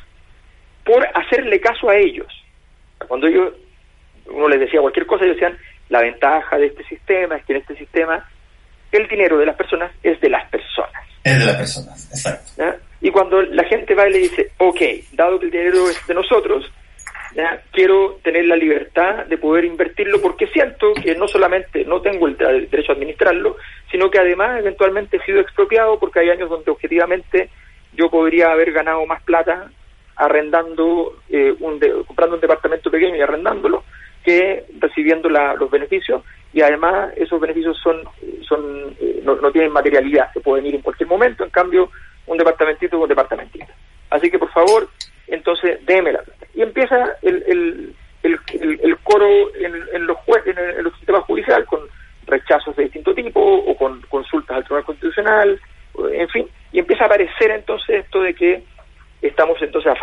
por 0.91 1.07
hacerle 1.15 1.61
caso 1.61 1.89
a 1.89 1.97
ellos. 1.97 2.27
Cuando 3.07 3.29
ellos, 3.29 3.55
uno 4.27 4.49
les 4.49 4.59
decía 4.59 4.81
cualquier 4.81 5.07
cosa, 5.07 5.25
ellos 5.25 5.37
decían, 5.37 5.57
la 5.89 6.01
ventaja 6.01 6.59
de 6.59 6.67
este 6.67 6.83
sistema 6.85 7.37
es 7.37 7.45
que 7.45 7.53
en 7.53 7.61
este 7.61 7.77
sistema 7.77 8.29
el 8.91 9.07
dinero 9.07 9.39
de 9.39 9.47
las 9.47 9.55
personas 9.55 9.93
es 10.03 10.21
de 10.21 10.29
las 10.29 10.51
personas. 10.51 11.01
Es 11.23 11.39
de 11.39 11.47
las 11.47 11.57
personas, 11.57 12.11
exacto. 12.11 12.81
Y 13.01 13.11
cuando 13.13 13.41
la 13.41 13.63
gente 13.65 13.95
va 13.95 14.09
y 14.09 14.13
le 14.15 14.19
dice, 14.19 14.51
ok, 14.59 14.81
dado 15.13 15.39
que 15.39 15.45
el 15.45 15.53
dinero 15.53 15.89
es 15.89 16.05
de 16.09 16.15
nosotros, 16.15 16.69
quiero 17.71 18.19
tener 18.25 18.47
la 18.47 18.57
libertad 18.57 19.27
de 19.27 19.39
poder 19.39 19.67
invertirlo 19.67 20.21
porque 20.21 20.49
siento 20.49 20.93
que 20.95 21.15
no 21.15 21.29
solamente 21.29 21.85
no 21.85 22.01
tengo 22.03 22.27
el, 22.27 22.37
derecho 22.37 22.91
a 22.91 22.95
administrarlo, 22.97 23.57
sino 23.93 24.11
que 24.11 24.19
además 24.19 24.59
eventualmente 24.59 25.19
he 25.19 25.25
sido 25.25 25.39
expropiado 25.39 26.01
porque 26.01 26.19
hay 26.19 26.31
años 26.31 26.51
donde 26.51 26.73
objetivamente 26.73 27.49
yo 27.93 28.11
podría 28.11 28.51
haber 28.51 28.73
ganado 28.73 29.07
más 29.07 29.23
plata 29.23 29.71
arrendando, 30.21 31.17
eh, 31.31 31.55
un 31.61 31.81
comprando 32.07 32.37
un 32.37 32.41
departamento 32.41 32.91
pequeño 32.91 33.17
y 33.17 33.23
arrendándolo 33.23 33.85
que 34.23 34.65
recibiendo 34.79 35.31
los 35.31 35.71
beneficios 35.71 36.23
y 36.53 36.61
además 36.61 37.13
esos 37.17 37.41
beneficios 37.41 37.79
son, 37.83 38.03
son 38.47 38.95
eh, 39.01 39.23
no, 39.25 39.37
no 39.37 39.51
tienen 39.51 39.73
materialidad, 39.73 40.31
se 40.35 40.41
pueden 40.41 40.67
ir 40.67 40.75
en 40.75 40.83
cualquier 40.83 41.09
momento, 41.09 41.43
en 41.43 41.51
cambio 41.51 41.91
un 42.27 42.37
departamentito 42.37 42.97
es 42.97 43.03
un 43.03 43.09
departamentito. 43.09 43.73
Así 44.11 44.31
que 44.31 44.39
por 44.39 44.51
favor, 44.53 44.89
entonces 45.27 45.79
déme 45.87 46.13
la 46.13 46.23
plata. 46.23 46.47
Y 46.55 46.61
empieza 46.61 47.17
el, 47.23 47.43
el, 47.47 47.95
el, 48.23 48.99
coro 48.99 49.27
en, 49.55 50.07
los 50.07 50.19
en, 50.45 50.93
sistemas 50.99 51.25
judiciales 51.25 51.67
con 51.67 51.81
rechazos 52.27 52.77
de 52.77 52.85
distinto 52.85 53.15
tipo 53.15 53.41
o 53.41 53.75
con 53.75 54.03
consultas 54.03 54.59
al 54.59 54.65
Tribunal 54.65 54.85
Constitucional, 54.85 55.61
en 56.13 56.29
fin, 56.29 56.47
y 56.73 56.79
empieza 56.79 57.05
a 57.05 57.07
aparecer 57.07 57.51
entonces 57.53 58.05
esto 58.05 58.21
de 58.23 58.35
que 58.35 58.63
estamos 59.23 59.61
entonces 59.61 59.93
a 59.93 59.97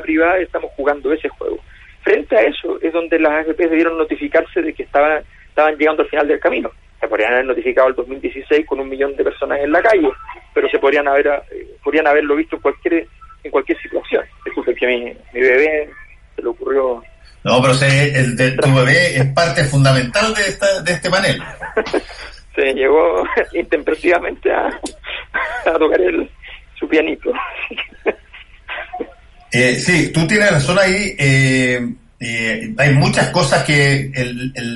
privada 0.00 0.40
y 0.40 0.44
estamos 0.44 0.70
jugando 0.76 1.12
ese 1.12 1.28
juego. 1.28 1.58
Frente 2.02 2.36
a 2.36 2.42
eso 2.42 2.78
es 2.80 2.92
donde 2.92 3.18
las 3.18 3.46
AFP 3.46 3.68
debieron 3.68 3.98
notificarse 3.98 4.62
de 4.62 4.72
que 4.72 4.84
estaban, 4.84 5.22
estaban 5.48 5.76
llegando 5.76 6.02
al 6.02 6.08
final 6.08 6.28
del 6.28 6.40
camino 6.40 6.70
se 7.02 7.08
podrían 7.08 7.32
haber 7.32 7.46
notificado 7.46 7.88
el 7.88 7.96
2016 7.96 8.64
con 8.64 8.78
un 8.78 8.88
millón 8.88 9.16
de 9.16 9.24
personas 9.24 9.58
en 9.58 9.72
la 9.72 9.82
calle, 9.82 10.08
pero 10.54 10.68
se 10.68 10.78
podrían 10.78 11.08
haber 11.08 11.26
eh, 11.26 11.66
podrían 11.82 12.06
haberlo 12.06 12.36
visto 12.36 12.54
en 12.54 12.62
cualquier 12.62 13.08
en 13.42 13.50
cualquier 13.50 13.76
situación. 13.82 14.24
Disculpe 14.44 14.72
que 14.76 14.86
mi, 14.86 15.00
mi 15.34 15.40
bebé 15.40 15.90
se 16.36 16.42
le 16.42 16.48
ocurrió. 16.48 17.02
No, 17.42 17.60
pero 17.60 17.74
el 17.74 18.36
de 18.36 18.52
tu 18.52 18.72
bebé 18.72 19.16
es 19.16 19.26
parte 19.34 19.64
fundamental 19.64 20.32
de, 20.32 20.42
esta, 20.42 20.80
de 20.80 20.92
este 20.92 21.10
panel. 21.10 21.42
se 22.54 22.72
llegó 22.72 23.24
intempestivamente 23.52 24.52
a, 24.52 24.68
a 25.66 25.72
tocar 25.72 26.00
el, 26.00 26.30
su 26.78 26.86
pianito. 26.86 27.32
Eh, 29.52 29.78
sí, 29.78 30.08
tú 30.08 30.26
tienes 30.26 30.50
razón 30.50 30.78
ahí. 30.78 31.14
Eh, 31.18 31.94
eh, 32.18 32.74
hay 32.78 32.94
muchas 32.94 33.28
cosas 33.28 33.64
que 33.64 34.10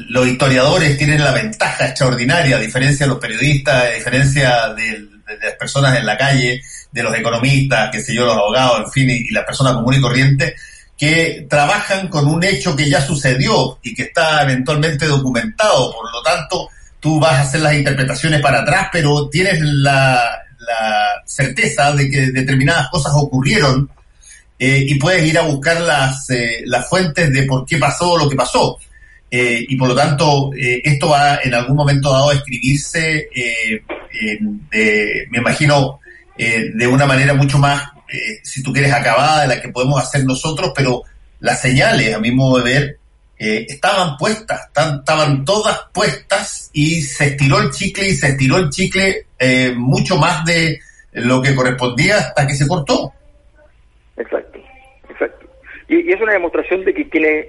los 0.09 0.27
historiadores 0.27 0.99
tienen 0.99 1.25
la 1.25 1.33
ventaja 1.33 1.87
extraordinaria, 1.87 2.57
a 2.57 2.61
diferencia 2.61 3.07
de 3.07 3.11
los 3.11 3.21
periodistas, 3.21 3.85
a 3.85 3.91
diferencia 3.91 4.75
de, 4.75 5.07
las 5.43 5.55
personas 5.55 5.99
en 5.99 6.05
la 6.05 6.19
calle, 6.19 6.61
de 6.93 7.03
los 7.03 7.17
economistas, 7.17 7.91
que 7.91 8.03
sé 8.03 8.15
yo, 8.15 8.27
los 8.27 8.37
abogados, 8.37 8.81
en 8.85 8.91
fin, 8.91 9.11
y, 9.11 9.31
las 9.31 9.45
personas 9.45 9.75
comunes 9.75 10.01
y 10.01 10.03
corrientes, 10.03 10.55
que 10.99 11.47
trabajan 11.49 12.09
con 12.09 12.27
un 12.27 12.45
hecho 12.45 12.77
que 12.77 12.91
ya 12.91 13.01
sucedió 13.01 13.79
y 13.83 13.95
que 13.95 14.03
está 14.03 14.43
eventualmente 14.43 15.07
documentado. 15.07 15.93
Por 15.93 16.13
lo 16.13 16.23
tanto, 16.23 16.69
tú 17.01 17.19
vas 17.19 17.33
a 17.33 17.43
hacer 17.43 17.61
las 17.61 17.75
interpretaciones 17.75 18.43
para 18.43 18.61
atrás, 18.61 18.89
pero 18.93 19.29
tienes 19.31 19.59
la, 19.61 20.43
la 20.59 21.23
certeza 21.25 21.93
de 21.93 22.11
que 22.11 22.31
determinadas 22.33 22.89
cosas 22.91 23.13
ocurrieron 23.15 23.89
eh, 24.59 24.87
y 24.89 24.95
puedes 24.95 25.27
ir 25.27 25.39
a 25.39 25.43
buscar 25.43 25.81
las, 25.81 26.31
eh, 26.31 26.63
las 26.65 26.89
fuentes 26.89 27.31
de 27.33 27.43
por 27.43 27.67
qué 27.67 27.77
pasó 27.77 28.17
lo 28.17 28.29
que 28.29 28.37
pasó. 28.37 28.79
Eh, 29.31 29.67
y 29.69 29.77
por 29.77 29.89
lo 29.89 29.95
tanto, 29.95 30.51
esto 30.55 31.09
va 31.09 31.41
en 31.43 31.53
algún 31.53 31.77
momento 31.77 32.13
dado 32.13 32.31
a 32.31 32.35
escribirse, 32.35 33.29
de, 34.71 35.27
me 35.31 35.39
imagino, 35.39 36.01
de 36.37 36.87
una 36.87 37.07
manera 37.07 37.35
mucho 37.35 37.59
más, 37.59 37.83
si 38.43 38.63
tú 38.63 38.73
quieres, 38.73 38.93
acabada 38.93 39.43
de 39.43 39.49
la 39.49 39.61
que 39.61 39.69
podemos 39.69 40.01
hacer 40.01 40.25
nosotros, 40.25 40.73
pero 40.75 41.03
las 41.41 41.61
señales, 41.61 42.15
a 42.15 42.21
mi 42.21 42.31
modo 42.31 42.63
de 42.63 42.73
ver, 42.73 42.99
estaban 43.37 44.17
puestas, 44.17 44.69
estaban 44.69 45.45
todas 45.45 45.81
puestas 45.93 46.71
y 46.73 47.03
se 47.03 47.27
estiró 47.27 47.61
el 47.61 47.73
chicle 47.73 48.09
y 48.09 48.17
se 48.17 48.29
estiró 48.29 48.59
el 48.59 48.71
chicle 48.71 49.27
mucho 49.75 50.17
más 50.19 50.45
de 50.45 50.79
lo 51.13 51.43
que 51.43 51.55
correspondía 51.55 52.19
hasta 52.19 52.47
que 52.47 52.55
se 52.55 52.69
cortó. 52.69 53.13
Exacto, 54.17 54.59
exacto. 55.09 55.47
Y, 55.89 56.13
es 56.13 56.21
una 56.21 56.33
demostración 56.33 56.85
de 56.85 56.95
que 56.95 57.09
quienes 57.09 57.47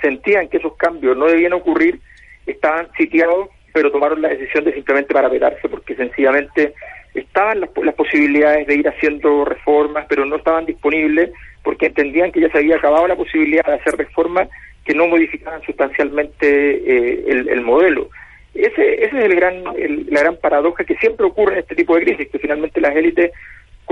sentían 0.00 0.48
que 0.48 0.58
esos 0.58 0.76
cambios 0.76 1.16
no 1.16 1.26
debían 1.26 1.52
ocurrir 1.52 1.98
estaban 2.46 2.88
sitiados, 2.96 3.48
pero 3.72 3.90
tomaron 3.90 4.22
la 4.22 4.28
decisión 4.28 4.64
de 4.64 4.74
simplemente 4.74 5.14
parapetarse 5.14 5.68
porque 5.68 5.94
sencillamente 5.94 6.74
estaban 7.14 7.60
las, 7.60 7.70
posibilidades 7.94 8.66
de 8.66 8.76
ir 8.76 8.88
haciendo 8.88 9.44
reformas, 9.44 10.06
pero 10.08 10.24
no 10.24 10.36
estaban 10.36 10.66
disponibles 10.66 11.30
porque 11.62 11.86
entendían 11.86 12.32
que 12.32 12.40
ya 12.40 12.50
se 12.50 12.58
había 12.58 12.76
acabado 12.76 13.06
la 13.06 13.16
posibilidad 13.16 13.64
de 13.64 13.74
hacer 13.74 13.96
reformas 13.96 14.48
que 14.84 14.94
no 14.94 15.06
modificaran 15.06 15.62
sustancialmente 15.62 16.46
eh, 16.46 17.24
el, 17.28 17.60
modelo. 17.60 18.10
Ese, 18.54 19.04
ese 19.04 19.18
es 19.18 19.24
el 19.24 19.36
gran, 19.36 19.62
la 19.64 20.20
gran 20.20 20.36
paradoja 20.36 20.84
que 20.84 20.96
siempre 20.96 21.24
ocurre 21.24 21.54
en 21.54 21.60
este 21.60 21.76
tipo 21.76 21.94
de 21.94 22.02
crisis, 22.02 22.28
que 22.30 22.38
finalmente 22.38 22.80
las 22.80 22.96
élites 22.96 23.30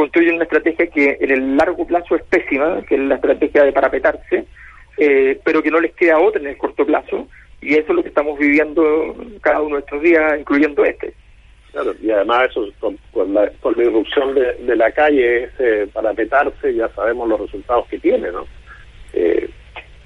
construyen 0.00 0.36
una 0.36 0.44
estrategia 0.44 0.86
que 0.86 1.18
en 1.20 1.30
el 1.30 1.56
largo 1.58 1.86
plazo 1.86 2.16
es 2.16 2.22
pésima, 2.22 2.80
que 2.88 2.94
es 2.94 3.00
la 3.02 3.16
estrategia 3.16 3.64
de 3.64 3.72
parapetarse, 3.72 4.46
eh, 4.96 5.38
pero 5.44 5.62
que 5.62 5.70
no 5.70 5.78
les 5.78 5.92
queda 5.92 6.18
otra 6.18 6.40
en 6.40 6.46
el 6.46 6.56
corto 6.56 6.86
plazo, 6.86 7.28
y 7.60 7.74
eso 7.74 7.88
es 7.90 7.96
lo 7.96 8.02
que 8.02 8.08
estamos 8.08 8.38
viviendo 8.38 9.14
cada 9.42 9.60
uno 9.60 9.76
de 9.76 9.80
estos 9.80 10.00
días, 10.00 10.40
incluyendo 10.40 10.82
este. 10.86 11.12
Claro, 11.70 11.94
y 12.00 12.10
además 12.10 12.48
eso 12.48 12.66
con, 12.80 13.34
la, 13.34 13.50
con 13.60 13.76
la 13.76 13.84
irrupción 13.84 14.34
de, 14.34 14.74
la 14.74 14.90
calle, 14.90 15.44
ese 15.44 15.86
parapetarse, 15.88 16.74
ya 16.74 16.88
sabemos 16.94 17.28
los 17.28 17.40
resultados 17.42 17.86
que 17.88 17.98
tiene, 17.98 18.32
¿no? 18.32 18.46
Eh, 19.12 19.50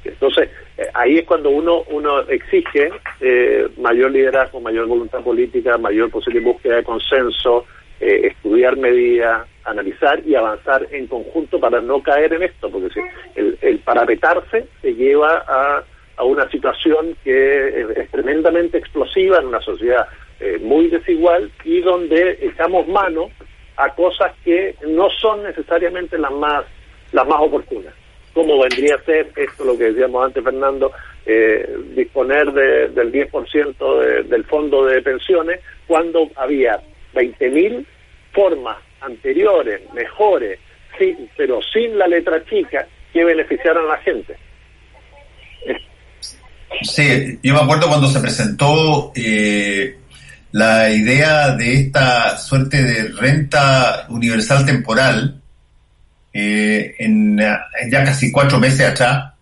entonces, 0.02 0.50
eh, 0.76 0.88
ahí 0.92 1.18
es 1.18 1.24
cuando 1.24 1.50
uno 1.50 1.84
uno 1.88 2.20
exige 2.22 2.90
mayor 3.78 4.10
liderazgo, 4.10 4.60
mayor 4.60 4.86
voluntad 4.88 5.22
política, 5.22 5.78
mayor 5.78 6.10
posible 6.10 6.40
búsqueda 6.40 6.76
de 6.76 6.82
consenso, 6.82 7.64
eh, 8.00 8.26
estudiar 8.26 8.76
medidas, 8.76 9.46
analizar 9.64 10.20
y 10.26 10.34
avanzar 10.34 10.86
en 10.90 11.06
conjunto 11.06 11.58
para 11.58 11.80
no 11.80 12.02
caer 12.02 12.32
en 12.34 12.42
esto, 12.42 12.70
porque 12.70 12.90
si 12.90 13.00
el, 13.34 13.58
el 13.60 13.78
parapetarse 13.78 14.66
te 14.82 14.94
lleva 14.94 15.44
a, 15.46 15.84
a 16.16 16.24
una 16.24 16.48
situación 16.50 17.16
que 17.24 17.80
es, 17.80 18.10
tremendamente 18.10 18.78
explosiva 18.78 19.38
en 19.38 19.46
una 19.46 19.60
sociedad 19.60 20.06
eh, 20.40 20.58
muy 20.62 20.88
desigual 20.88 21.50
y 21.64 21.80
donde 21.80 22.38
echamos 22.42 22.86
mano 22.88 23.30
a 23.76 23.94
cosas 23.94 24.32
que 24.44 24.76
no 24.86 25.08
son 25.10 25.42
necesariamente 25.42 26.18
las 26.18 26.32
más 26.32 26.64
las 27.12 27.26
más 27.26 27.40
oportunas. 27.40 27.94
Como 28.32 28.60
vendría 28.60 28.96
a 28.96 29.04
ser 29.04 29.30
esto 29.36 29.64
lo 29.64 29.78
que 29.78 29.84
decíamos 29.84 30.24
antes 30.24 30.42
Fernando 30.42 30.92
eh, 31.24 31.76
disponer 31.94 32.52
de, 32.52 32.88
del 32.88 33.12
10% 33.12 34.00
de, 34.00 34.22
del 34.24 34.44
fondo 34.44 34.84
de 34.84 35.00
pensiones 35.02 35.60
cuando 35.86 36.28
había 36.36 36.80
20.000 37.14 37.86
formas 38.32 38.76
anteriores, 39.04 39.80
mejores, 39.92 40.58
sí, 40.98 41.16
pero 41.36 41.60
sin 41.72 41.98
la 41.98 42.06
letra 42.06 42.44
chica, 42.44 42.86
que 43.12 43.24
beneficiaran 43.24 43.84
a 43.84 43.96
la 43.96 43.98
gente. 43.98 44.36
Sí, 46.82 47.38
yo 47.42 47.54
me 47.54 47.60
acuerdo 47.60 47.88
cuando 47.88 48.08
se 48.08 48.20
presentó 48.20 49.12
eh, 49.14 49.96
la 50.52 50.90
idea 50.90 51.50
de 51.50 51.74
esta 51.74 52.36
suerte 52.36 52.82
de 52.82 53.08
renta 53.12 54.06
universal 54.08 54.66
temporal 54.66 55.40
eh, 56.32 56.96
en 56.98 57.38
ya 57.38 58.04
casi 58.04 58.32
cuatro 58.32 58.58
meses 58.58 58.88
atrás, 58.88 59.34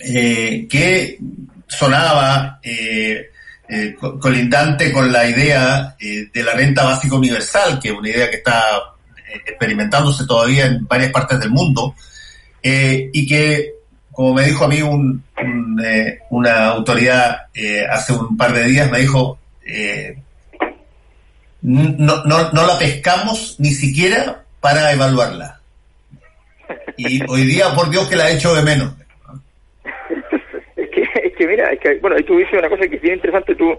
eh, 0.00 0.66
que 0.68 1.18
sonaba 1.66 2.60
eh, 2.62 3.30
eh, 3.74 3.96
colindante 4.20 4.92
con 4.92 5.10
la 5.10 5.26
idea 5.26 5.96
eh, 5.98 6.28
de 6.30 6.42
la 6.42 6.52
renta 6.52 6.84
básica 6.84 7.14
universal, 7.14 7.80
que 7.80 7.88
es 7.88 7.94
una 7.94 8.10
idea 8.10 8.28
que 8.28 8.36
está 8.36 8.60
eh, 9.16 9.40
experimentándose 9.46 10.26
todavía 10.26 10.66
en 10.66 10.86
varias 10.86 11.10
partes 11.10 11.40
del 11.40 11.48
mundo, 11.48 11.94
y 12.62 13.26
que, 13.26 13.72
como 14.10 14.34
me 14.34 14.44
dijo 14.44 14.66
a 14.66 14.68
mí 14.68 14.82
un, 14.82 15.24
una 16.28 16.66
autoridad 16.66 17.46
hace 17.90 18.12
un 18.12 18.36
par 18.36 18.52
de 18.52 18.64
días, 18.64 18.90
me 18.90 19.00
dijo, 19.00 19.38
no, 21.62 22.24
no, 22.24 22.52
no 22.52 22.66
la 22.66 22.78
pescamos 22.78 23.56
ni 23.58 23.70
siquiera 23.70 24.44
para 24.60 24.92
evaluarla. 24.92 25.60
Y 26.98 27.22
hoy 27.26 27.46
día, 27.46 27.74
por 27.74 27.88
Dios, 27.88 28.06
que 28.06 28.16
la 28.16 28.30
he 28.30 28.34
hecho 28.34 28.54
de 28.54 28.62
menos. 28.62 28.92
Es, 31.42 31.48
que, 31.48 31.54
es 31.54 31.58
mira, 31.58 31.72
es 31.72 31.80
que, 31.80 31.94
bueno, 32.00 32.16
ahí 32.16 32.22
tú 32.22 32.36
dices 32.36 32.58
una 32.58 32.68
cosa 32.68 32.88
que 32.88 32.96
es 32.96 33.02
bien 33.02 33.14
interesante. 33.14 33.54
Tú, 33.54 33.76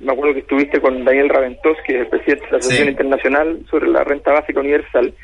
me 0.00 0.12
acuerdo 0.12 0.34
que 0.34 0.40
estuviste 0.40 0.80
con 0.80 1.04
Daniel 1.04 1.28
Raventós, 1.28 1.78
que 1.86 1.94
es 1.94 2.00
el 2.00 2.08
presidente 2.08 2.44
de 2.44 2.52
la 2.52 2.58
Asociación 2.58 2.88
Internacional 2.90 3.60
sobre 3.70 3.88
la 3.88 4.04
Renta 4.04 4.32
Básica 4.32 4.60
Universal, 4.60 5.14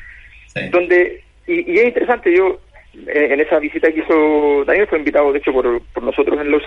donde, 0.71 1.21
y, 1.47 1.71
y, 1.71 1.77
es 1.77 1.85
interesante, 1.85 2.35
yo, 2.35 2.59
en 3.07 3.39
esa 3.39 3.59
visita 3.59 3.91
que 3.91 3.99
hizo 3.99 4.63
Daniel, 4.65 4.87
fue 4.87 4.99
invitado, 4.99 5.31
de 5.31 5.39
hecho, 5.39 5.51
por, 5.51 5.81
por 5.93 6.03
nosotros 6.03 6.39
en 6.39 6.51
Los 6.51 6.63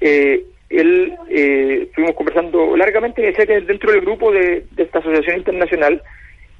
eh, 0.00 0.44
él 0.70 1.12
eh, 1.28 1.80
estuvimos 1.88 2.14
conversando 2.14 2.76
largamente 2.76 3.20
y 3.20 3.26
decía 3.26 3.44
que 3.44 3.60
dentro 3.60 3.92
del 3.92 4.00
grupo 4.02 4.30
de, 4.30 4.64
esta 4.76 5.00
asociación 5.00 5.38
internacional 5.38 6.00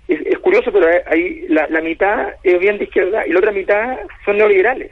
es, 0.09 0.39
curioso, 0.41 0.73
pero 0.73 0.89
hay 1.07 1.47
la, 1.49 1.69
la, 1.69 1.81
mitad 1.81 2.35
es 2.43 2.59
bien 2.59 2.79
de 2.79 2.85
izquierda 2.85 3.25
y 3.25 3.31
la 3.31 3.39
otra 3.39 3.53
mitad 3.53 4.01
son 4.25 4.39
neoliberales, 4.39 4.91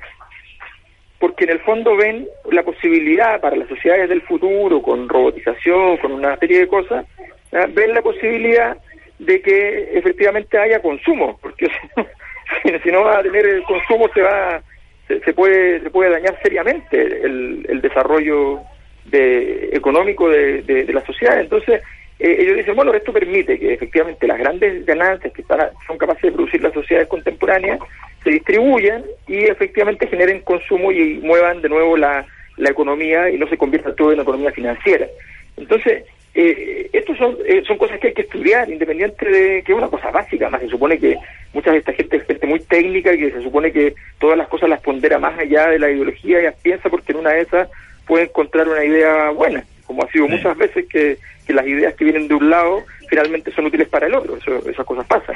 porque 1.18 1.44
en 1.44 1.50
el 1.50 1.60
fondo 1.60 1.96
ven 1.96 2.28
la 2.50 2.62
posibilidad 2.62 3.40
para 3.40 3.56
las 3.56 3.68
sociedades 3.68 4.08
del 4.08 4.22
futuro, 4.22 4.80
con 4.82 5.08
robotización, 5.08 5.96
con 5.98 6.12
una 6.12 6.36
serie 6.36 6.60
de 6.60 6.68
cosas, 6.68 7.04
ven 7.50 7.94
la 7.94 8.02
posibilidad 8.02 8.76
de 9.18 9.42
que 9.42 9.98
efectivamente 9.98 10.58
haya 10.58 10.80
consumo, 10.80 11.38
porque 11.42 11.66
si, 12.82 12.90
no 12.90 13.04
va 13.04 13.18
a 13.18 13.22
tener 13.22 13.46
el 13.46 13.62
consumo 13.64 14.08
se 14.14 14.22
va 14.22 14.62
se, 15.08 15.32
puede 15.32 15.80
se 15.80 15.90
puede 15.90 16.10
dañar 16.10 16.38
seriamente 16.42 17.00
el, 17.00 17.66
el 17.68 17.80
desarrollo 17.80 18.60
de, 19.06 19.70
económico 19.72 20.28
de, 20.28 20.62
de, 20.62 20.92
la 20.92 21.04
sociedad. 21.04 21.40
Entonces, 21.40 21.82
eh, 22.18 22.36
ellos 22.40 22.56
dicen, 22.56 22.74
bueno, 22.74 22.92
esto 22.94 23.12
permite 23.12 23.58
que 23.58 23.74
efectivamente 23.74 24.26
las 24.26 24.38
grandes 24.38 24.84
ganancias 24.84 25.32
que 25.32 25.42
están, 25.42 25.60
son 25.86 25.98
capaces 25.98 26.22
de 26.22 26.32
producir 26.32 26.62
las 26.62 26.72
sociedades 26.72 27.08
contemporáneas 27.08 27.78
se 28.24 28.30
distribuyan 28.30 29.04
y 29.26 29.44
efectivamente 29.44 30.08
generen 30.08 30.40
consumo 30.40 30.90
y 30.90 31.14
muevan 31.18 31.62
de 31.62 31.68
nuevo 31.68 31.96
la, 31.96 32.26
la 32.56 32.70
economía 32.70 33.30
y 33.30 33.38
no 33.38 33.48
se 33.48 33.56
convierta 33.56 33.94
todo 33.94 34.12
en 34.12 34.20
economía 34.20 34.50
financiera. 34.50 35.06
Entonces, 35.56 36.04
eh, 36.34 36.90
estos 36.92 37.16
son, 37.16 37.36
eh, 37.46 37.62
son 37.66 37.78
cosas 37.78 37.98
que 37.98 38.08
hay 38.08 38.14
que 38.14 38.22
estudiar, 38.22 38.70
independiente 38.70 39.28
de 39.28 39.62
que 39.62 39.72
es 39.72 39.78
una 39.78 39.88
cosa 39.88 40.10
básica, 40.10 40.50
más 40.50 40.60
se 40.60 40.68
supone 40.68 40.98
que 40.98 41.16
mucha 41.52 41.72
de 41.72 41.78
esta 41.78 41.92
gente 41.92 42.16
es 42.16 42.26
gente 42.26 42.46
muy 42.46 42.60
técnica 42.60 43.12
y 43.12 43.18
que 43.18 43.30
se 43.30 43.42
supone 43.42 43.72
que 43.72 43.94
todas 44.20 44.36
las 44.36 44.48
cosas 44.48 44.68
las 44.68 44.80
pondera 44.80 45.18
más 45.18 45.38
allá 45.38 45.68
de 45.68 45.78
la 45.78 45.90
ideología 45.90 46.42
y 46.42 46.62
piensa 46.62 46.90
porque 46.90 47.12
en 47.12 47.18
una 47.18 47.30
de 47.30 47.40
esas 47.40 47.68
puede 48.06 48.24
encontrar 48.24 48.68
una 48.68 48.84
idea 48.84 49.30
buena, 49.30 49.64
como 49.88 50.04
ha 50.04 50.10
sido 50.12 50.28
muchas 50.28 50.56
veces 50.56 50.86
que, 50.88 51.18
las 51.48 51.66
ideas 51.66 51.94
que 51.94 52.04
vienen 52.04 52.28
de 52.28 52.34
un 52.34 52.50
lado 52.50 52.84
finalmente 53.08 53.50
son 53.54 53.64
útiles 53.64 53.88
para 53.88 54.06
el 54.06 54.14
otro, 54.14 54.36
Eso, 54.36 54.68
esas 54.68 54.84
cosas 54.84 55.06
pasan. 55.06 55.34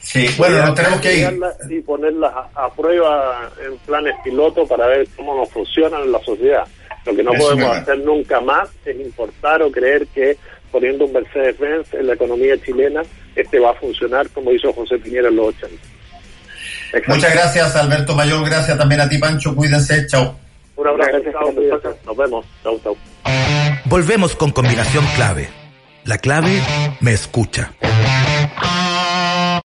Sí, 0.00 0.26
bueno, 0.38 0.64
nos 0.64 0.74
tenemos 0.74 1.00
que 1.02 1.18
ir. 1.18 1.40
Y 1.68 1.80
ponerlas 1.82 2.32
a, 2.54 2.70
prueba 2.70 3.50
en 3.64 3.76
planes 3.78 4.14
piloto 4.24 4.66
para 4.66 4.86
ver 4.86 5.06
cómo 5.14 5.36
nos 5.36 5.50
funcionan 5.50 6.02
en 6.02 6.12
la 6.12 6.18
sociedad. 6.20 6.64
Lo 7.04 7.14
que 7.14 7.22
no 7.22 7.32
podemos 7.34 7.76
hacer 7.76 7.98
nunca 7.98 8.40
más 8.40 8.70
es 8.86 8.98
importar 8.98 9.62
o 9.62 9.70
creer 9.70 10.06
que 10.14 10.38
poniendo 10.70 11.04
un 11.04 11.12
Mercedes-Benz 11.12 11.92
en 11.92 12.06
la 12.06 12.14
economía 12.14 12.56
chilena, 12.64 13.02
este 13.36 13.58
va 13.58 13.72
a 13.72 13.74
funcionar 13.74 14.28
como 14.30 14.50
hizo 14.50 14.72
José 14.72 14.98
Piñera 14.98 15.28
en 15.28 15.36
los 15.36 15.48
80. 15.48 15.76
Muchas 17.08 17.34
gracias, 17.34 17.76
Alberto 17.76 18.14
Mayor. 18.14 18.44
Gracias 18.46 18.78
también 18.78 19.02
a 19.02 19.08
ti, 19.08 19.18
Pancho. 19.18 19.54
Cuídense. 19.54 20.06
Chao. 20.06 20.38
Un 20.76 20.86
abrazo. 20.88 21.18
Nos 22.06 22.16
vemos. 22.16 22.46
Chau, 22.62 22.80
chau. 22.82 22.96
Volvemos 23.84 24.34
con 24.36 24.50
combinación 24.50 25.04
clave. 25.16 25.48
La 26.04 26.18
clave 26.18 26.60
me 27.00 27.12
escucha. 27.12 27.72